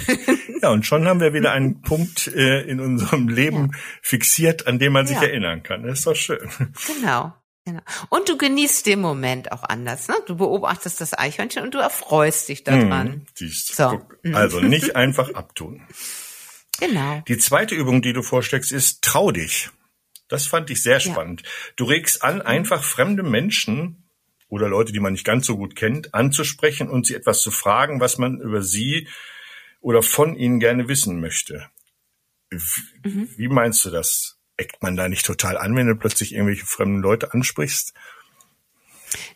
Ja, 0.62 0.70
und 0.70 0.86
schon 0.86 1.08
haben 1.08 1.22
wir 1.22 1.34
wieder 1.34 1.54
einen 1.54 1.82
Punkt 1.82 2.28
äh, 2.28 2.62
in 2.62 2.80
unserem 2.80 3.28
Leben 3.30 3.72
ja. 3.72 3.80
fixiert, 4.04 4.68
an 4.68 4.78
dem 4.78 4.94
man 4.94 5.08
sich 5.08 5.16
ja. 5.16 5.24
erinnern 5.24 5.64
kann. 5.64 5.84
Das 5.84 6.00
ist 6.00 6.06
doch 6.08 6.16
schön. 6.16 6.50
Genau. 6.86 7.34
Genau. 7.66 7.82
Und 8.10 8.28
du 8.28 8.38
genießt 8.38 8.86
den 8.88 9.02
Moment 9.02 9.52
auch 9.52 9.64
anders. 9.64 10.08
Ne? 10.08 10.16
Du 10.26 10.36
beobachtest 10.36 11.00
das 11.00 11.18
Eichhörnchen 11.18 11.64
und 11.64 11.74
du 11.74 11.78
erfreust 11.78 12.50
dich 12.50 12.64
daran. 12.64 13.26
Hm, 13.38 13.50
so. 13.50 14.02
Also 14.34 14.60
nicht 14.62 14.96
einfach 14.96 15.34
abtun. 15.36 15.82
Genau. 16.80 17.22
Die 17.28 17.38
zweite 17.38 17.76
Übung, 17.76 18.02
die 18.02 18.14
du 18.14 18.24
vorschlägst, 18.24 18.72
ist 18.72 19.04
trau 19.04 19.32
dich. 19.32 19.70
Das 20.28 20.48
fand 20.48 20.70
ich 20.70 20.82
sehr 20.82 21.00
spannend. 21.00 21.42
Ja. 21.42 21.50
Du 21.76 21.84
regst 21.86 22.24
an, 22.24 22.42
einfach 22.42 22.84
fremde 22.84 23.22
Menschen 23.22 24.10
oder 24.48 24.68
Leute, 24.68 24.92
die 24.92 25.00
man 25.00 25.14
nicht 25.14 25.26
ganz 25.26 25.46
so 25.46 25.58
gut 25.58 25.76
kennt, 25.76 26.14
anzusprechen 26.14 26.90
und 26.90 27.06
sie 27.06 27.16
etwas 27.16 27.42
zu 27.42 27.52
fragen, 27.52 28.00
was 28.00 28.18
man 28.18 28.40
über 28.40 28.62
sie 28.62 29.08
oder 29.82 30.02
von 30.02 30.36
ihnen 30.36 30.60
gerne 30.60 30.88
wissen 30.88 31.20
möchte. 31.20 31.70
Wie, 32.50 33.10
mhm. 33.10 33.30
wie 33.38 33.48
meinst 33.48 33.84
du 33.86 33.90
das? 33.90 34.38
Eckt 34.58 34.84
man 34.84 34.96
da 34.96 35.10
nicht 35.10 35.26
total 35.26 35.58
an, 35.58 35.76
wenn 35.76 35.88
du 35.88 35.96
plötzlich 35.96 36.34
irgendwelche 36.34 36.66
fremden 36.66 37.02
Leute 37.02 37.34
ansprichst? 37.34 37.94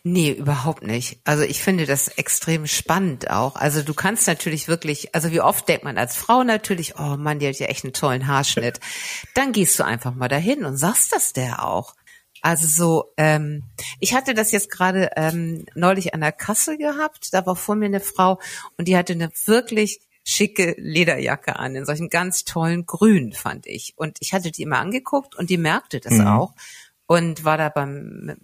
Nee, 0.02 0.30
überhaupt 0.32 0.82
nicht. 0.82 1.20
Also 1.24 1.42
ich 1.42 1.62
finde 1.62 1.86
das 1.86 2.08
extrem 2.08 2.66
spannend 2.66 3.30
auch. 3.30 3.56
Also 3.56 3.82
du 3.82 3.94
kannst 3.94 4.26
natürlich 4.26 4.68
wirklich, 4.68 5.14
also 5.14 5.30
wie 5.30 5.40
oft 5.40 5.68
denkt 5.68 5.84
man 5.84 5.98
als 5.98 6.16
Frau 6.16 6.44
natürlich, 6.44 6.98
oh 6.98 7.16
Mann, 7.16 7.38
die 7.38 7.48
hat 7.48 7.58
ja 7.58 7.66
echt 7.66 7.84
einen 7.84 7.92
tollen 7.92 8.26
Haarschnitt. 8.26 8.80
Dann 9.34 9.52
gehst 9.52 9.78
du 9.78 9.84
einfach 9.84 10.14
mal 10.14 10.28
dahin 10.28 10.64
und 10.64 10.76
sagst 10.76 11.12
das 11.12 11.32
der 11.32 11.64
auch. 11.64 11.94
Also 12.42 12.66
so, 12.68 13.12
ähm, 13.16 13.64
ich 13.98 14.14
hatte 14.14 14.34
das 14.34 14.52
jetzt 14.52 14.70
gerade 14.70 15.10
ähm, 15.16 15.66
neulich 15.74 16.14
an 16.14 16.20
der 16.20 16.32
Kasse 16.32 16.78
gehabt. 16.78 17.28
Da 17.32 17.44
war 17.44 17.56
vor 17.56 17.74
mir 17.74 17.86
eine 17.86 18.00
Frau 18.00 18.38
und 18.78 18.88
die 18.88 18.96
hatte 18.96 19.14
eine 19.14 19.30
wirklich 19.46 20.00
schicke 20.24 20.74
Lederjacke 20.76 21.56
an, 21.56 21.76
in 21.76 21.84
solchen 21.84 22.08
ganz 22.08 22.44
tollen 22.44 22.84
Grün, 22.84 23.32
fand 23.32 23.66
ich. 23.66 23.94
Und 23.96 24.18
ich 24.20 24.32
hatte 24.32 24.50
die 24.50 24.62
immer 24.62 24.78
angeguckt 24.78 25.36
und 25.36 25.50
die 25.50 25.58
merkte 25.58 26.00
das 26.00 26.14
mhm. 26.14 26.26
auch 26.26 26.54
und 27.06 27.44
war 27.44 27.56
da 27.56 27.68
beim 27.68 28.36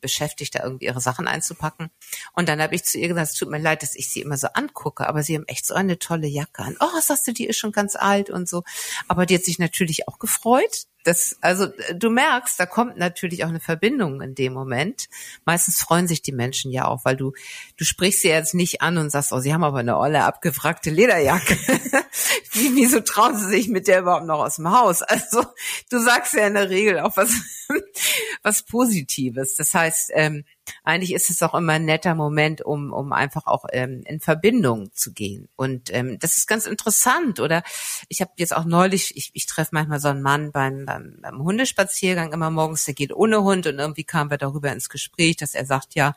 beschäftigt, 0.00 0.54
da 0.54 0.64
irgendwie 0.64 0.86
ihre 0.86 1.00
Sachen 1.00 1.28
einzupacken. 1.28 1.90
Und 2.32 2.48
dann 2.48 2.60
habe 2.62 2.74
ich 2.74 2.84
zu 2.84 2.98
ihr 2.98 3.08
gesagt, 3.08 3.28
es 3.28 3.34
tut 3.34 3.50
mir 3.50 3.58
leid, 3.58 3.82
dass 3.82 3.94
ich 3.94 4.10
sie 4.10 4.20
immer 4.20 4.36
so 4.36 4.48
angucke, 4.54 5.06
aber 5.06 5.22
sie 5.22 5.36
haben 5.36 5.46
echt 5.46 5.66
so 5.66 5.74
eine 5.74 5.98
tolle 5.98 6.26
Jacke 6.26 6.62
an. 6.62 6.76
Oh, 6.80 7.00
sagst 7.00 7.26
du, 7.26 7.32
die 7.32 7.46
ist 7.46 7.58
schon 7.58 7.72
ganz 7.72 7.96
alt 7.96 8.30
und 8.30 8.48
so. 8.48 8.62
Aber 9.08 9.26
die 9.26 9.34
hat 9.34 9.44
sich 9.44 9.58
natürlich 9.58 10.08
auch 10.08 10.18
gefreut. 10.18 10.86
Das, 11.04 11.36
also 11.40 11.68
du 11.94 12.10
merkst, 12.10 12.60
da 12.60 12.66
kommt 12.66 12.98
natürlich 12.98 13.44
auch 13.44 13.48
eine 13.48 13.60
Verbindung 13.60 14.20
in 14.20 14.34
dem 14.34 14.52
Moment. 14.52 15.08
Meistens 15.44 15.80
freuen 15.80 16.06
sich 16.06 16.20
die 16.20 16.32
Menschen 16.32 16.70
ja 16.70 16.86
auch, 16.86 17.04
weil 17.04 17.16
du, 17.16 17.32
du 17.78 17.84
sprichst 17.84 18.22
sie 18.22 18.28
jetzt 18.28 18.54
nicht 18.54 18.82
an 18.82 18.98
und 18.98 19.10
sagst, 19.10 19.32
oh, 19.32 19.40
sie 19.40 19.54
haben 19.54 19.64
aber 19.64 19.78
eine 19.78 19.98
olle, 19.98 20.24
abgefragte 20.24 20.90
Lederjacke. 20.90 21.56
Wie, 22.52 22.74
wieso 22.74 23.00
trauen 23.00 23.36
sie 23.36 23.46
sich 23.46 23.68
mit 23.68 23.88
der 23.88 24.00
überhaupt 24.00 24.26
noch 24.26 24.40
aus 24.40 24.56
dem 24.56 24.70
Haus? 24.70 25.02
Also 25.10 25.44
du 25.90 25.98
sagst 25.98 26.34
ja 26.34 26.46
in 26.46 26.54
der 26.54 26.70
Regel 26.70 27.00
auch 27.00 27.16
was, 27.16 27.30
was 28.42 28.62
Positives. 28.62 29.56
Das 29.56 29.74
heißt, 29.74 30.10
ähm, 30.14 30.44
eigentlich 30.84 31.12
ist 31.12 31.30
es 31.30 31.42
auch 31.42 31.54
immer 31.54 31.74
ein 31.74 31.84
netter 31.84 32.14
Moment, 32.14 32.62
um, 32.62 32.92
um 32.92 33.12
einfach 33.12 33.46
auch 33.46 33.64
ähm, 33.72 34.02
in 34.06 34.20
Verbindung 34.20 34.92
zu 34.92 35.12
gehen. 35.12 35.48
Und 35.56 35.92
ähm, 35.92 36.18
das 36.18 36.36
ist 36.36 36.46
ganz 36.46 36.66
interessant. 36.66 37.40
Oder 37.40 37.62
ich 38.08 38.20
habe 38.20 38.32
jetzt 38.36 38.54
auch 38.54 38.64
neulich, 38.64 39.16
ich, 39.16 39.30
ich 39.34 39.46
treffe 39.46 39.70
manchmal 39.72 40.00
so 40.00 40.08
einen 40.08 40.22
Mann 40.22 40.52
beim, 40.52 40.86
beim, 40.86 41.18
beim 41.20 41.42
Hundespaziergang 41.42 42.32
immer 42.32 42.50
morgens, 42.50 42.84
der 42.84 42.94
geht 42.94 43.12
ohne 43.12 43.42
Hund 43.42 43.66
und 43.66 43.78
irgendwie 43.78 44.04
kamen 44.04 44.30
wir 44.30 44.38
darüber 44.38 44.72
ins 44.72 44.88
Gespräch, 44.88 45.36
dass 45.36 45.54
er 45.54 45.66
sagt, 45.66 45.94
ja, 45.94 46.14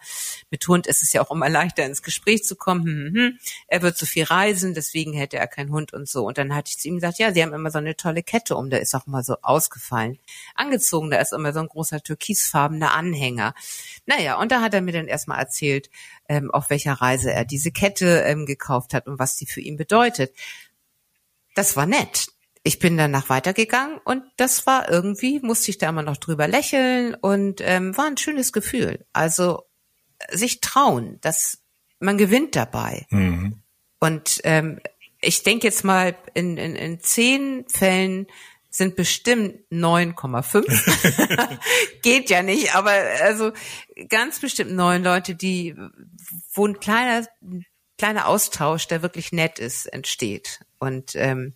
mit 0.50 0.68
Hund 0.68 0.88
ist 0.88 1.04
es 1.04 1.14
ja 1.14 1.22
auch 1.22 1.32
immer 1.32 1.50
leichter 1.50 1.86
ins 1.86 2.02
Gespräch 2.02 2.44
zu 2.44 2.56
kommen. 2.56 2.84
Hm, 2.86 2.94
hm, 2.94 3.16
hm. 3.16 3.40
Er 3.68 3.82
wird 3.82 3.98
so 3.98 4.06
viel 4.06 4.24
reisen, 4.24 4.74
deswegen 4.74 5.14
hätte 5.14 5.38
er 5.38 5.48
keinen 5.48 5.72
Hund 5.72 5.94
und 5.94 6.08
so. 6.08 6.26
Und 6.26 6.38
dann 6.38 6.56
hatte 6.56 6.70
ich 6.70 6.80
zu 6.80 6.88
ihm 6.88 6.96
gesagt, 6.96 7.20
ja, 7.20 7.34
sie 7.34 7.42
haben 7.42 7.54
immer 7.54 7.72
so 7.72 7.80
eine 7.80 7.96
tolle 7.96 8.24
Kette 8.24 8.56
um, 8.56 8.70
der 8.70 8.82
ist 8.82 8.96
auch 8.96 9.08
mal 9.08 9.24
so 9.24 9.38
ausgefallen. 9.42 10.20
Angezogen, 10.56 11.12
da 11.12 11.18
ist 11.20 11.34
immer 11.34 11.54
so 11.54 11.60
ein 11.60 11.68
großer 11.68 12.02
türkisfarbener 12.02 12.94
Anhänger. 12.94 13.54
Naja, 14.06 14.33
und 14.40 14.52
da 14.52 14.62
hat 14.62 14.74
er 14.74 14.82
mir 14.82 14.92
dann 14.92 15.08
erstmal 15.08 15.40
erzählt, 15.40 15.90
ähm, 16.30 16.52
auf 16.52 16.70
welcher 16.70 16.94
Reise 16.94 17.32
er 17.32 17.46
diese 17.46 17.72
Kette 17.72 18.24
ähm, 18.26 18.46
gekauft 18.46 18.94
hat 18.94 19.08
und 19.08 19.20
was 19.20 19.36
die 19.36 19.46
für 19.46 19.62
ihn 19.62 19.78
bedeutet. 19.78 20.36
Das 21.56 21.76
war 21.76 21.86
nett. 21.86 22.28
Ich 22.64 22.80
bin 22.80 22.98
danach 22.98 23.30
weitergegangen 23.30 24.00
und 24.06 24.24
das 24.38 24.66
war 24.66 24.90
irgendwie, 24.90 25.40
musste 25.42 25.70
ich 25.72 25.78
da 25.78 25.90
immer 25.90 26.04
noch 26.04 26.18
drüber 26.18 26.48
lächeln 26.48 27.14
und 27.16 27.60
ähm, 27.62 27.96
war 27.98 28.06
ein 28.06 28.18
schönes 28.18 28.54
Gefühl. 28.54 29.06
Also 29.12 29.64
sich 30.32 30.62
trauen, 30.62 31.20
dass 31.22 31.60
man 32.00 32.18
gewinnt 32.18 32.56
dabei. 32.56 33.06
Mhm. 33.10 33.62
Und 34.00 34.42
ähm, 34.44 34.80
ich 35.22 35.44
denke 35.44 35.68
jetzt 35.68 35.84
mal, 35.84 36.16
in, 36.34 36.58
in, 36.58 36.76
in 36.76 37.00
zehn 37.00 37.66
Fällen 37.70 38.28
sind 38.76 38.96
bestimmt 38.96 39.60
9,5. 39.72 40.66
Geht 42.02 42.32
ja 42.32 42.42
nicht, 42.42 42.76
aber 42.76 42.92
also 43.22 43.52
ganz 44.10 44.40
bestimmt 44.40 44.72
neun 44.72 45.04
Leute, 45.04 45.36
die, 45.36 45.76
wo 46.54 46.66
ein 46.66 46.80
kleiner, 46.80 47.28
kleiner 48.00 48.28
Austausch, 48.28 48.88
der 48.88 49.04
wirklich 49.04 49.32
nett 49.32 49.60
ist, 49.60 49.86
entsteht. 49.86 50.62
Und 50.80 51.12
ähm, 51.16 51.54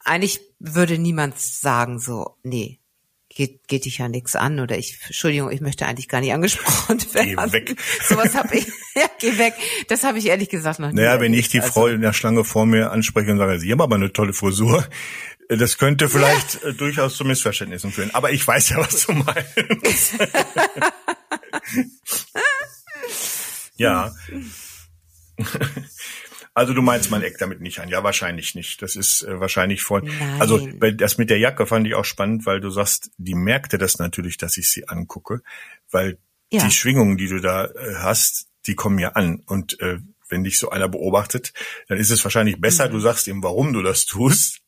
eigentlich 0.00 0.40
würde 0.58 0.98
niemand 0.98 1.38
sagen 1.38 2.00
so, 2.00 2.36
nee, 2.42 2.80
geht, 3.28 3.68
geht 3.68 3.84
dich 3.84 3.98
ja 3.98 4.08
nichts 4.08 4.34
an 4.34 4.58
oder 4.58 4.76
ich, 4.76 4.98
Entschuldigung, 5.04 5.52
ich 5.52 5.60
möchte 5.60 5.86
eigentlich 5.86 6.08
gar 6.08 6.20
nicht 6.20 6.32
angesprochen 6.32 6.98
werden. 7.14 7.36
Geh 7.36 7.52
weg. 7.52 7.76
Sowas 8.02 8.34
habe 8.34 8.56
ich, 8.56 8.66
ja, 8.96 9.06
geh 9.20 9.38
weg. 9.38 9.54
Das 9.88 10.02
habe 10.02 10.18
ich 10.18 10.26
ehrlich 10.26 10.48
gesagt 10.48 10.80
noch 10.80 10.90
nie. 10.90 10.96
Naja, 10.96 11.20
wenn 11.20 11.34
ich 11.34 11.48
die 11.48 11.60
also, 11.60 11.72
Frau 11.72 11.86
in 11.86 12.00
der 12.00 12.12
Schlange 12.12 12.44
vor 12.44 12.66
mir 12.66 12.90
anspreche 12.90 13.30
und 13.30 13.38
sage, 13.38 13.60
sie 13.60 13.70
haben 13.70 13.80
aber 13.80 13.94
eine 13.94 14.12
tolle 14.12 14.32
Frisur, 14.32 14.84
das 15.48 15.78
könnte 15.78 16.08
vielleicht 16.08 16.62
ja. 16.62 16.70
Äh, 16.70 16.74
durchaus 16.74 17.16
zu 17.16 17.24
Missverständnissen 17.24 17.92
führen. 17.92 18.12
Aber 18.14 18.32
ich 18.32 18.46
weiß 18.46 18.70
ja, 18.70 18.78
was 18.78 19.06
du 19.06 19.12
meinst. 19.12 20.14
ja. 23.76 24.14
Also 26.54 26.72
du 26.72 26.82
meinst, 26.82 27.10
man 27.10 27.22
eckt 27.22 27.40
damit 27.40 27.60
nicht 27.60 27.80
an? 27.80 27.88
Ja, 27.88 28.02
wahrscheinlich 28.02 28.54
nicht. 28.54 28.82
Das 28.82 28.96
ist 28.96 29.22
äh, 29.22 29.38
wahrscheinlich 29.38 29.82
voll. 29.82 30.02
Nein. 30.02 30.40
Also 30.40 30.66
das 30.66 31.18
mit 31.18 31.30
der 31.30 31.38
Jacke 31.38 31.66
fand 31.66 31.86
ich 31.86 31.94
auch 31.94 32.04
spannend, 32.04 32.46
weil 32.46 32.60
du 32.60 32.70
sagst, 32.70 33.10
die 33.18 33.34
merkte 33.34 33.78
das 33.78 33.98
natürlich, 33.98 34.38
dass 34.38 34.56
ich 34.56 34.70
sie 34.70 34.88
angucke, 34.88 35.42
weil 35.90 36.18
ja. 36.50 36.64
die 36.64 36.70
Schwingungen, 36.70 37.18
die 37.18 37.28
du 37.28 37.40
da 37.40 37.66
äh, 37.66 37.96
hast, 37.98 38.48
die 38.66 38.74
kommen 38.74 38.98
ja 38.98 39.10
an. 39.10 39.42
Und 39.46 39.78
äh, 39.80 39.98
wenn 40.28 40.44
dich 40.44 40.58
so 40.58 40.70
einer 40.70 40.88
beobachtet, 40.88 41.52
dann 41.88 41.98
ist 41.98 42.10
es 42.10 42.24
wahrscheinlich 42.24 42.60
besser, 42.60 42.88
mhm. 42.88 42.92
du 42.92 43.00
sagst 43.00 43.28
ihm, 43.28 43.42
warum 43.42 43.72
du 43.72 43.82
das 43.82 44.06
tust, 44.06 44.62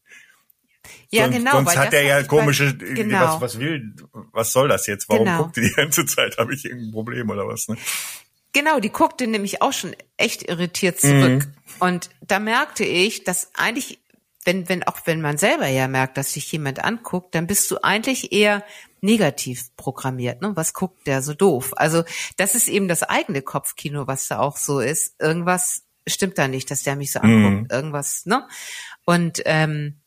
ja, 1.10 1.24
sonst, 1.24 1.36
genau. 1.36 1.52
Sonst 1.52 1.76
hat 1.76 1.94
er 1.94 2.02
ja 2.02 2.22
komische, 2.22 2.74
bei, 2.74 2.86
genau. 2.92 3.34
was, 3.34 3.40
was 3.40 3.58
will, 3.58 3.94
was 4.32 4.52
soll 4.52 4.68
das 4.68 4.86
jetzt? 4.86 5.08
Warum 5.08 5.24
genau. 5.24 5.42
guckt 5.44 5.56
die 5.56 5.62
die 5.62 5.72
ganze 5.72 6.04
Zeit? 6.04 6.36
Habe 6.38 6.54
ich 6.54 6.64
irgendein 6.66 6.92
Problem 6.92 7.30
oder 7.30 7.46
was? 7.46 7.68
Ne? 7.68 7.76
Genau, 8.52 8.80
die 8.80 8.90
guckte 8.90 9.26
nämlich 9.26 9.62
auch 9.62 9.72
schon 9.72 9.94
echt 10.16 10.42
irritiert 10.48 11.00
zurück. 11.00 11.46
Mhm. 11.46 11.52
Und 11.80 12.10
da 12.26 12.38
merkte 12.38 12.84
ich, 12.84 13.24
dass 13.24 13.50
eigentlich, 13.54 14.00
wenn, 14.44 14.68
wenn, 14.68 14.82
auch 14.82 14.98
wenn 15.04 15.20
man 15.20 15.38
selber 15.38 15.68
ja 15.68 15.88
merkt, 15.88 16.16
dass 16.18 16.32
sich 16.32 16.50
jemand 16.52 16.84
anguckt, 16.84 17.34
dann 17.34 17.46
bist 17.46 17.70
du 17.70 17.78
eigentlich 17.82 18.32
eher 18.32 18.64
negativ 19.00 19.74
programmiert. 19.76 20.42
Ne? 20.42 20.52
Was 20.56 20.74
guckt 20.74 21.06
der 21.06 21.22
so 21.22 21.34
doof? 21.34 21.72
Also 21.76 22.04
das 22.36 22.54
ist 22.54 22.68
eben 22.68 22.88
das 22.88 23.02
eigene 23.02 23.42
Kopfkino, 23.42 24.06
was 24.06 24.28
da 24.28 24.40
auch 24.40 24.56
so 24.56 24.80
ist. 24.80 25.14
Irgendwas 25.20 25.84
stimmt 26.06 26.38
da 26.38 26.48
nicht, 26.48 26.70
dass 26.70 26.82
der 26.82 26.96
mich 26.96 27.12
so 27.12 27.20
anguckt. 27.20 27.70
Mhm. 27.70 27.76
Irgendwas, 27.76 28.26
ne? 28.26 28.46
Und 29.04 29.42
ähm, 29.44 30.00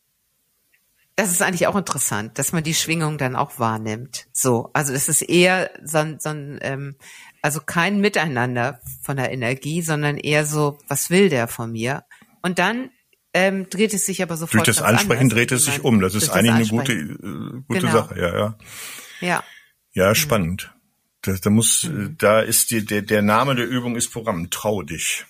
das 1.22 1.32
ist 1.32 1.42
eigentlich 1.42 1.66
auch 1.66 1.76
interessant, 1.76 2.38
dass 2.38 2.52
man 2.52 2.62
die 2.62 2.74
Schwingung 2.74 3.18
dann 3.18 3.36
auch 3.36 3.58
wahrnimmt. 3.58 4.26
So, 4.32 4.70
also 4.72 4.92
es 4.92 5.08
ist 5.08 5.22
eher 5.22 5.70
so, 5.82 5.98
ein, 5.98 6.20
so 6.20 6.30
ein, 6.30 6.58
ähm, 6.62 6.96
also 7.40 7.60
kein 7.60 8.00
Miteinander 8.00 8.80
von 9.02 9.16
der 9.16 9.32
Energie, 9.32 9.82
sondern 9.82 10.16
eher 10.16 10.46
so, 10.46 10.78
was 10.88 11.10
will 11.10 11.28
der 11.28 11.48
von 11.48 11.72
mir? 11.72 12.04
Und 12.42 12.58
dann 12.58 12.90
ähm, 13.34 13.68
dreht 13.70 13.94
es 13.94 14.04
sich 14.04 14.22
aber 14.22 14.36
sofort. 14.36 14.66
Durch 14.66 14.76
das 14.76 14.84
Ansprechen 14.84 15.22
anders, 15.22 15.36
dreht 15.36 15.52
es 15.52 15.64
sich 15.64 15.82
um. 15.82 16.00
Das 16.00 16.14
ist 16.14 16.30
eigentlich 16.30 16.70
eine 16.70 16.80
gute, 16.80 16.92
äh, 16.92 17.62
gute 17.66 17.80
genau. 17.80 17.92
Sache. 17.92 18.20
Ja, 18.20 18.36
ja. 18.36 18.58
Ja. 19.20 19.44
Ja, 19.92 20.08
mhm. 20.10 20.14
spannend. 20.14 20.74
Da, 21.22 21.34
da 21.40 21.50
muss, 21.50 21.84
mhm. 21.84 22.16
da 22.18 22.40
ist 22.40 22.70
die, 22.70 22.84
der, 22.84 23.02
der 23.02 23.22
Name 23.22 23.54
der 23.54 23.66
Übung 23.66 23.96
ist 23.96 24.12
Programm. 24.12 24.50
Trau 24.50 24.82
dich. 24.82 25.24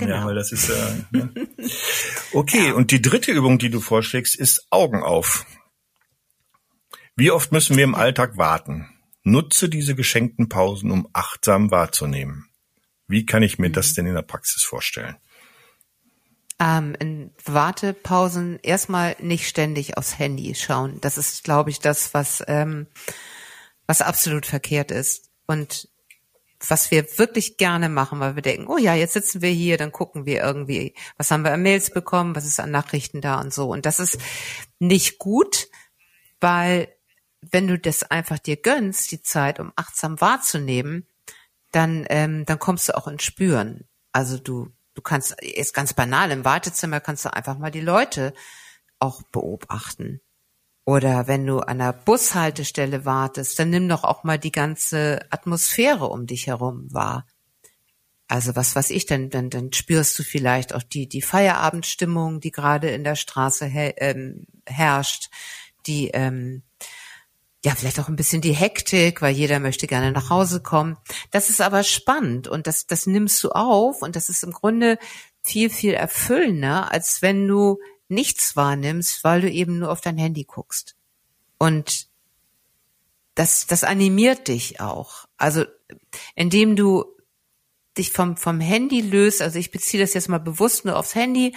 Genau. 0.00 0.16
Ja, 0.16 0.26
weil 0.26 0.34
das 0.34 0.52
ist 0.52 0.68
ja. 0.68 0.74
Ne? 1.10 1.48
Okay, 2.32 2.68
ja. 2.68 2.74
und 2.74 2.90
die 2.90 3.02
dritte 3.02 3.32
Übung, 3.32 3.58
die 3.58 3.70
du 3.70 3.80
vorschlägst, 3.80 4.36
ist 4.36 4.66
Augen 4.70 5.02
auf. 5.02 5.46
Wie 7.16 7.30
oft 7.30 7.52
müssen 7.52 7.76
wir 7.76 7.84
im 7.84 7.94
Alltag 7.94 8.36
warten? 8.36 8.88
Nutze 9.22 9.68
diese 9.68 9.94
geschenkten 9.94 10.48
Pausen, 10.48 10.90
um 10.90 11.08
achtsam 11.12 11.70
wahrzunehmen. 11.70 12.48
Wie 13.06 13.26
kann 13.26 13.42
ich 13.42 13.58
mir 13.58 13.68
mhm. 13.68 13.74
das 13.74 13.94
denn 13.94 14.06
in 14.06 14.14
der 14.14 14.22
Praxis 14.22 14.62
vorstellen? 14.62 15.16
ähm, 16.60 16.94
in 16.98 17.32
Wartepausen 17.44 18.60
erstmal 18.62 19.16
nicht 19.18 19.48
ständig 19.48 19.96
aufs 19.96 20.18
Handy 20.18 20.54
schauen. 20.54 21.00
Das 21.00 21.16
ist, 21.16 21.42
glaube 21.42 21.70
ich, 21.70 21.80
das, 21.80 22.12
was, 22.12 22.44
ähm, 22.46 22.86
was 23.86 24.02
absolut 24.02 24.44
verkehrt 24.44 24.90
ist. 24.90 25.30
Und 25.46 25.88
was 26.68 26.90
wir 26.90 27.18
wirklich 27.18 27.56
gerne 27.56 27.88
machen, 27.88 28.20
weil 28.20 28.34
wir 28.34 28.42
denken, 28.42 28.66
oh 28.68 28.76
ja, 28.76 28.94
jetzt 28.94 29.14
sitzen 29.14 29.40
wir 29.40 29.50
hier, 29.50 29.78
dann 29.78 29.92
gucken 29.92 30.26
wir 30.26 30.42
irgendwie, 30.42 30.94
was 31.16 31.30
haben 31.30 31.42
wir 31.42 31.52
an 31.52 31.62
Mails 31.62 31.90
bekommen, 31.90 32.36
was 32.36 32.44
ist 32.44 32.60
an 32.60 32.70
Nachrichten 32.70 33.20
da 33.20 33.40
und 33.40 33.52
so. 33.52 33.70
Und 33.70 33.86
das 33.86 33.98
ist 33.98 34.18
nicht 34.78 35.18
gut, 35.18 35.68
weil 36.40 36.88
wenn 37.40 37.66
du 37.66 37.78
das 37.78 38.02
einfach 38.02 38.38
dir 38.38 38.56
gönnst, 38.56 39.10
die 39.12 39.22
Zeit, 39.22 39.58
um 39.58 39.72
achtsam 39.76 40.20
wahrzunehmen, 40.20 41.06
dann, 41.72 42.04
ähm, 42.10 42.44
dann 42.44 42.58
kommst 42.58 42.88
du 42.88 42.96
auch 42.96 43.08
ins 43.08 43.24
Spüren. 43.24 43.88
Also 44.12 44.36
du, 44.38 44.70
du 44.94 45.02
kannst, 45.02 45.40
ist 45.40 45.72
ganz 45.72 45.94
banal, 45.94 46.30
im 46.30 46.44
Wartezimmer 46.44 47.00
kannst 47.00 47.24
du 47.24 47.32
einfach 47.32 47.56
mal 47.56 47.70
die 47.70 47.80
Leute 47.80 48.34
auch 48.98 49.22
beobachten. 49.22 50.20
Oder 50.90 51.28
wenn 51.28 51.46
du 51.46 51.60
an 51.60 51.80
einer 51.80 51.92
Bushaltestelle 51.92 53.04
wartest, 53.04 53.56
dann 53.60 53.70
nimm 53.70 53.88
doch 53.88 54.02
auch 54.02 54.24
mal 54.24 54.40
die 54.40 54.50
ganze 54.50 55.20
Atmosphäre 55.30 56.08
um 56.08 56.26
dich 56.26 56.48
herum 56.48 56.92
wahr. 56.92 57.28
Also 58.26 58.56
was 58.56 58.74
weiß 58.74 58.90
ich, 58.90 59.06
dann, 59.06 59.30
dann, 59.30 59.50
dann 59.50 59.72
spürst 59.72 60.18
du 60.18 60.24
vielleicht 60.24 60.74
auch 60.74 60.82
die, 60.82 61.08
die 61.08 61.22
Feierabendstimmung, 61.22 62.40
die 62.40 62.50
gerade 62.50 62.90
in 62.90 63.04
der 63.04 63.14
Straße 63.14 63.66
her, 63.66 64.02
ähm, 64.02 64.46
herrscht, 64.66 65.30
die, 65.86 66.08
ähm, 66.08 66.64
ja, 67.64 67.72
vielleicht 67.76 68.00
auch 68.00 68.08
ein 68.08 68.16
bisschen 68.16 68.42
die 68.42 68.52
Hektik, 68.52 69.22
weil 69.22 69.32
jeder 69.32 69.60
möchte 69.60 69.86
gerne 69.86 70.10
nach 70.10 70.28
Hause 70.28 70.60
kommen. 70.60 70.96
Das 71.30 71.50
ist 71.50 71.60
aber 71.60 71.84
spannend 71.84 72.48
und 72.48 72.66
das, 72.66 72.88
das 72.88 73.06
nimmst 73.06 73.44
du 73.44 73.50
auf 73.50 74.02
und 74.02 74.16
das 74.16 74.28
ist 74.28 74.42
im 74.42 74.50
Grunde 74.50 74.98
viel, 75.44 75.70
viel 75.70 75.94
erfüllender, 75.94 76.90
als 76.90 77.22
wenn 77.22 77.46
du 77.46 77.78
nichts 78.10 78.56
wahrnimmst, 78.56 79.24
weil 79.24 79.40
du 79.40 79.50
eben 79.50 79.78
nur 79.78 79.90
auf 79.90 80.00
dein 80.00 80.18
Handy 80.18 80.44
guckst. 80.44 80.96
Und 81.58 82.08
das, 83.34 83.66
das 83.66 83.84
animiert 83.84 84.48
dich 84.48 84.80
auch. 84.80 85.26
Also, 85.36 85.64
indem 86.34 86.76
du 86.76 87.04
dich 87.96 88.12
vom, 88.12 88.36
vom 88.36 88.60
Handy 88.60 89.00
löst, 89.00 89.42
also 89.42 89.58
ich 89.58 89.70
beziehe 89.70 90.02
das 90.02 90.14
jetzt 90.14 90.28
mal 90.28 90.38
bewusst 90.38 90.84
nur 90.84 90.96
aufs 90.96 91.14
Handy, 91.14 91.54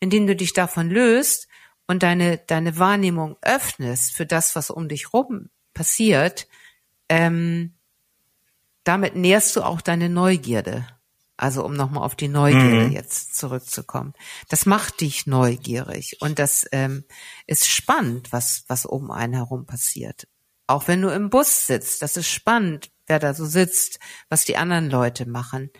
indem 0.00 0.26
du 0.26 0.34
dich 0.34 0.52
davon 0.52 0.90
löst 0.90 1.48
und 1.86 2.02
deine, 2.02 2.38
deine 2.38 2.78
Wahrnehmung 2.78 3.36
öffnest 3.42 4.12
für 4.12 4.26
das, 4.26 4.56
was 4.56 4.70
um 4.70 4.88
dich 4.88 5.12
rum 5.12 5.50
passiert, 5.74 6.48
ähm, 7.08 7.74
damit 8.84 9.14
nährst 9.16 9.54
du 9.56 9.62
auch 9.62 9.80
deine 9.80 10.08
Neugierde. 10.08 10.86
Also 11.36 11.64
um 11.64 11.74
nochmal 11.74 12.04
auf 12.04 12.14
die 12.14 12.28
Neugierde 12.28 12.88
mhm. 12.88 12.92
jetzt 12.92 13.36
zurückzukommen. 13.36 14.12
Das 14.48 14.66
macht 14.66 15.00
dich 15.00 15.26
neugierig 15.26 16.18
und 16.20 16.38
das 16.38 16.66
ähm, 16.72 17.04
ist 17.46 17.66
spannend, 17.68 18.32
was, 18.32 18.64
was 18.68 18.86
um 18.86 19.10
einen 19.10 19.34
herum 19.34 19.66
passiert. 19.66 20.28
Auch 20.66 20.88
wenn 20.88 21.02
du 21.02 21.08
im 21.08 21.30
Bus 21.30 21.66
sitzt, 21.66 22.02
das 22.02 22.16
ist 22.16 22.28
spannend, 22.28 22.90
wer 23.06 23.18
da 23.18 23.34
so 23.34 23.44
sitzt, 23.44 23.98
was 24.28 24.44
die 24.44 24.56
anderen 24.56 24.88
Leute 24.88 25.26
machen, 25.26 25.70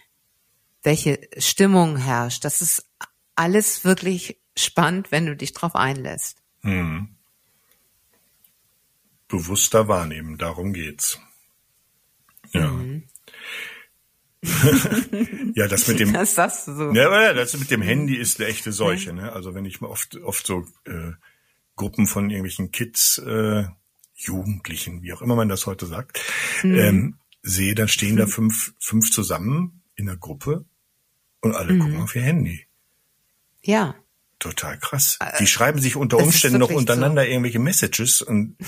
welche 0.83 1.21
Stimmung 1.39 1.97
herrscht. 1.97 2.45
Das 2.45 2.61
ist 2.61 2.91
alles 3.37 3.85
wirklich 3.85 4.41
spannend, 4.57 5.13
wenn 5.13 5.27
du 5.27 5.37
dich 5.37 5.53
drauf 5.53 5.75
einlässt. 5.75 6.43
Mhm. 6.63 7.17
Bewusster 9.29 9.89
wahrnehmen, 9.89 10.37
darum 10.37 10.73
geht's. 10.73 11.19
Ja. 12.53 12.69
Mhm. 12.69 13.09
ja, 15.55 15.69
das 15.69 15.87
mit 15.87 16.01
dem. 16.01 16.13
Das 16.13 16.35
sagst 16.35 16.67
du 16.67 16.75
so. 16.75 16.93
Ja, 16.93 17.33
das 17.33 17.57
mit 17.57 17.71
dem 17.71 17.83
Handy 17.83 18.17
ist 18.17 18.41
eine 18.41 18.49
echte 18.49 18.73
Seuche. 18.73 19.13
Ne? 19.13 19.33
Also 19.33 19.55
wenn 19.55 19.65
ich 19.65 19.81
mal 19.81 19.89
oft, 19.89 20.17
oft 20.17 20.47
so 20.47 20.66
äh, 20.85 21.12
Gruppen 21.77 22.07
von 22.07 22.29
irgendwelchen 22.29 22.73
Kids, 22.73 23.19
äh, 23.19 23.64
Jugendlichen, 24.14 25.03
wie 25.03 25.12
auch 25.12 25.23
immer 25.23 25.37
man 25.37 25.49
das 25.49 25.66
heute 25.66 25.87
sagt, 25.87 26.21
mhm. 26.62 26.75
ähm, 26.79 27.19
sehe, 27.43 27.75
dann 27.75 27.88
stehen 27.88 28.16
da 28.16 28.27
fünf, 28.27 28.75
fünf 28.79 29.11
zusammen 29.11 29.83
in 29.95 30.07
der 30.07 30.16
Gruppe 30.16 30.64
und 31.40 31.55
alle 31.55 31.75
mhm. 31.75 31.81
gucken 31.81 32.01
auf 32.03 32.16
ihr 32.16 32.23
Handy. 32.23 32.66
Ja. 33.62 33.95
Total 34.38 34.77
krass. 34.79 35.19
Äh, 35.21 35.38
Die 35.38 35.47
schreiben 35.47 35.81
sich 35.81 35.95
unter 35.95 36.19
Umständen 36.19 36.59
noch 36.59 36.71
untereinander 36.71 37.23
so. 37.23 37.29
irgendwelche 37.29 37.61
Messages 37.61 38.23
und 38.23 38.57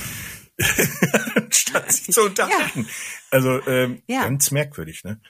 statt 1.51 1.90
sich 1.90 2.14
zu 2.14 2.22
unterhalten. 2.22 2.83
Ja. 2.83 2.88
Also 3.31 3.61
ähm, 3.66 4.03
ja. 4.07 4.22
ganz 4.22 4.53
merkwürdig, 4.53 5.03
ne? 5.03 5.20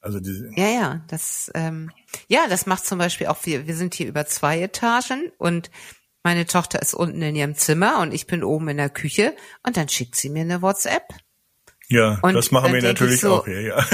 Also 0.00 0.20
diese 0.20 0.50
ja, 0.54 0.68
ja, 0.68 1.04
das 1.08 1.50
ähm, 1.54 1.90
ja, 2.28 2.46
das 2.48 2.66
macht 2.66 2.86
zum 2.86 2.98
Beispiel 2.98 3.26
auch 3.26 3.38
wir. 3.44 3.66
Wir 3.66 3.74
sind 3.74 3.94
hier 3.94 4.06
über 4.06 4.26
zwei 4.26 4.60
Etagen 4.60 5.32
und 5.38 5.70
meine 6.22 6.46
Tochter 6.46 6.80
ist 6.80 6.94
unten 6.94 7.22
in 7.22 7.34
ihrem 7.34 7.54
Zimmer 7.54 8.00
und 8.00 8.12
ich 8.12 8.26
bin 8.26 8.44
oben 8.44 8.68
in 8.68 8.76
der 8.76 8.90
Küche 8.90 9.34
und 9.64 9.76
dann 9.76 9.88
schickt 9.88 10.14
sie 10.14 10.30
mir 10.30 10.42
eine 10.42 10.62
WhatsApp. 10.62 11.04
Ja, 11.88 12.18
und 12.22 12.34
das 12.34 12.50
machen 12.50 12.72
wir 12.72 12.82
natürlich 12.82 13.20
so, 13.20 13.36
auch 13.36 13.44
hier, 13.46 13.62
ja. 13.62 13.86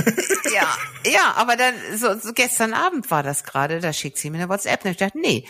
Ja, 0.53 0.77
ja, 1.07 1.35
aber 1.37 1.57
dann 1.57 1.75
so, 1.97 2.19
so 2.19 2.33
gestern 2.33 2.75
Abend 2.75 3.11
war 3.11 3.23
das 3.23 3.45
gerade, 3.45 3.81
da 3.81 3.93
schickt 3.93 4.19
sie 4.19 4.31
mir 4.31 4.39
eine 4.39 4.49
WhatsApp 4.49 4.85
und 4.85 4.91
ich 4.91 4.97
dachte, 4.97 5.19
nee, 5.19 5.47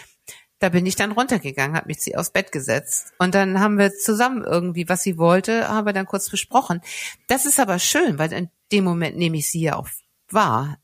da 0.59 0.69
bin 0.69 0.87
ich 0.87 0.95
dann 0.95 1.13
runtergegangen, 1.13 1.77
habe 1.77 1.89
mich 1.89 2.01
sie 2.01 2.17
aufs 2.17 2.31
Bett 2.31 2.53
gesetzt 2.53 3.13
und 3.19 3.35
dann 3.35 3.61
haben 3.61 3.79
wir 3.79 3.93
zusammen 3.93 4.45
irgendwie, 4.45 4.89
was 4.89 5.03
sie 5.03 5.19
wollte, 5.19 5.69
haben 5.69 5.87
wir 5.87 5.93
dann 5.93 6.07
kurz 6.07 6.31
besprochen. 6.31 6.81
Das 7.29 7.45
ist 7.47 7.59
aber 7.59 7.79
schön, 7.79 8.19
weil 8.19 8.33
in 8.33 8.51
dem 8.73 8.85
Moment 8.85 9.17
nehme 9.17 9.39
ich 9.39 9.51
sie 9.51 9.63
ja 9.63 9.77
auch 9.77 9.89
war. 10.35 10.79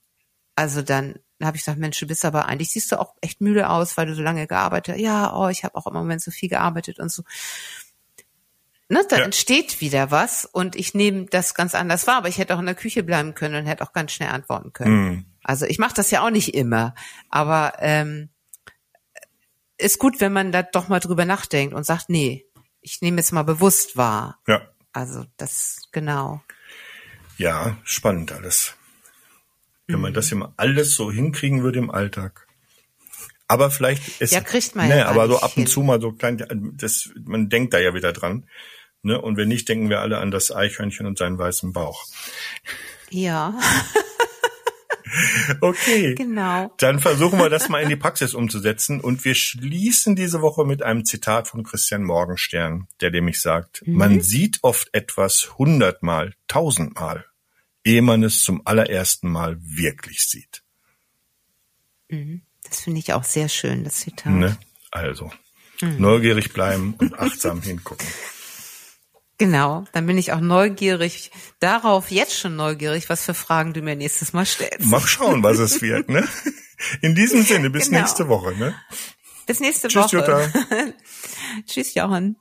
Also 0.57 0.83
dann 0.83 1.19
habe 1.43 1.57
ich 1.57 1.63
gesagt, 1.63 1.79
Mensch, 1.79 1.99
du 1.99 2.07
bist 2.07 2.25
aber 2.25 2.47
eigentlich, 2.47 2.71
siehst 2.71 2.93
du 2.93 3.01
auch 3.01 3.15
echt 3.21 3.41
müde 3.41 3.69
aus, 3.71 3.97
weil 3.97 4.07
du 4.07 4.15
so 4.15 4.23
lange 4.23 4.47
gearbeitet 4.47 4.95
hast. 4.95 5.01
Ja, 5.01 5.35
oh, 5.35 5.49
ich 5.49 5.65
habe 5.65 5.77
auch 5.77 5.87
im 5.87 5.95
Moment 5.95 6.23
so 6.23 6.31
viel 6.31 6.49
gearbeitet 6.49 6.99
und 6.99 7.11
so. 7.11 7.23
Ne, 8.89 9.05
da 9.09 9.19
ja. 9.19 9.25
entsteht 9.25 9.81
wieder 9.81 10.11
was 10.11 10.45
und 10.45 10.75
ich 10.75 10.95
nehme 10.95 11.27
das 11.27 11.55
ganz 11.55 11.77
anders 11.77 12.09
wahr, 12.09 12.17
aber 12.17 12.29
ich 12.29 12.39
hätte 12.39 12.57
auch 12.57 12.59
in 12.59 12.67
der 12.67 12.75
Küche 12.75 13.05
bleiben 13.05 13.35
können 13.35 13.55
und 13.55 13.67
hätte 13.67 13.85
auch 13.85 13.93
ganz 13.93 14.13
schnell 14.13 14.31
antworten 14.31 14.73
können. 14.73 15.05
Mhm. 15.05 15.25
Also 15.45 15.65
ich 15.65 15.79
mache 15.79 15.95
das 15.95 16.11
ja 16.11 16.27
auch 16.27 16.31
nicht 16.31 16.55
immer, 16.55 16.95
aber 17.29 17.75
ähm, 17.79 18.31
ist 19.79 20.01
gut, 20.01 20.21
wenn 20.21 20.33
man 20.33 20.51
da 20.51 20.65
doch 20.65 20.89
mal 20.89 20.99
drüber 20.99 21.25
nachdenkt 21.25 21.73
und 21.73 21.87
sagt, 21.87 22.09
nee, 22.09 22.45
ich 22.81 23.01
nehme 23.01 23.19
jetzt 23.19 23.33
mal 23.33 23.45
bewusst 23.45 23.97
wahr. 23.97 24.41
Ja. 24.49 24.63
Also 24.93 25.25
das 25.37 25.83
genau. 25.93 26.43
Ja, 27.37 27.77
spannend 27.85 28.33
alles. 28.33 28.75
Wenn 29.93 30.01
man 30.01 30.15
das 30.15 30.33
immer 30.33 30.55
alles 30.57 30.95
so 30.95 31.11
hinkriegen 31.11 31.63
würde 31.63 31.79
im 31.79 31.91
Alltag. 31.91 32.47
Aber 33.51 33.71
vielleicht 33.71 34.21
ist 34.21 34.33
ja 34.33 34.41
kriegt 34.41 34.77
man 34.77 34.89
ne, 34.89 34.99
ja 34.99 35.07
aber 35.07 35.27
so 35.27 35.41
ab 35.41 35.57
und 35.57 35.63
hin. 35.63 35.67
zu 35.67 35.83
mal 35.83 36.01
so 36.01 36.13
klein, 36.13 36.45
das, 36.77 37.11
man 37.25 37.49
denkt 37.49 37.75
da 37.75 37.81
ja 37.81 37.95
wieder 37.95 38.13
dran. 38.13 38.47
Ne? 39.03 39.21
Und 39.21 39.37
wenn 39.37 39.49
nicht, 39.49 39.69
denken 39.69 39.89
wir 39.89 40.01
alle 40.01 40.19
an 40.19 40.31
das 40.31 40.55
Eichhörnchen 40.55 41.05
und 41.07 41.19
seinen 41.19 41.37
weißen 41.37 41.73
Bauch. 41.73 42.05
Ja. 43.11 43.59
okay. 45.61 46.15
Genau. 46.15 46.73
Dann 46.79 47.01
versuchen 47.01 47.41
wir 47.41 47.51
das 47.51 47.69
mal 47.69 47.83
in 47.83 47.89
die 47.89 47.97
Praxis 47.97 48.35
umzusetzen. 48.35 49.01
Und 49.01 49.25
wir 49.25 49.35
schließen 49.35 50.15
diese 50.15 50.43
Woche 50.43 50.65
mit 50.65 50.85
einem 50.85 51.05
Zitat 51.05 51.49
von 51.49 51.65
Christian 51.65 52.05
Morgenstern, 52.05 52.87
der 53.01 53.11
nämlich 53.11 53.41
sagt, 53.43 53.85
mhm. 53.85 53.97
man 53.97 54.21
sieht 54.21 54.59
oft 54.63 54.91
etwas 54.93 55.59
hundertmal, 55.59 56.35
tausendmal 56.47 57.25
ehe 57.91 58.03
man 58.03 58.23
es 58.23 58.43
zum 58.43 58.63
allerersten 58.65 59.31
Mal 59.31 59.59
wirklich 59.61 60.21
sieht. 60.21 60.63
Mhm. 62.09 62.43
Das 62.63 62.83
finde 62.83 63.01
ich 63.01 63.13
auch 63.13 63.25
sehr 63.25 63.49
schön, 63.49 63.85
das 63.85 63.97
Zitat. 63.97 64.33
Ne? 64.33 64.57
Also, 64.91 65.31
mhm. 65.81 65.97
neugierig 65.99 66.53
bleiben 66.53 66.95
und 66.99 67.19
achtsam 67.19 67.61
hingucken. 67.71 68.07
Genau, 69.39 69.87
dann 69.93 70.07
bin 70.07 70.19
ich 70.19 70.33
auch 70.33 70.41
neugierig 70.41 71.31
darauf, 71.61 72.11
jetzt 72.11 72.39
schon 72.39 72.57
neugierig, 72.57 73.09
was 73.09 73.25
für 73.25 73.33
Fragen 73.33 73.73
du 73.73 73.81
mir 73.81 73.97
nächstes 73.97 74.35
Mal 74.35 74.45
stellst. 74.45 74.87
Mal 74.87 75.01
schauen, 75.01 75.43
was 75.43 75.59
es 75.59 75.81
wird, 75.83 76.09
ne? 76.11 76.29
In 77.01 77.15
diesem 77.15 77.43
Sinne, 77.43 77.71
bis 77.71 77.87
genau. 77.87 78.01
nächste 78.01 78.29
Woche, 78.29 78.55
ne? 78.57 78.75
Bis 79.47 79.61
nächste 79.61 79.89
Tschüss, 79.89 80.13
Woche. 80.13 80.17
Jutta. 80.17 80.49
Tschüss, 81.67 81.95
Johann. 81.95 82.37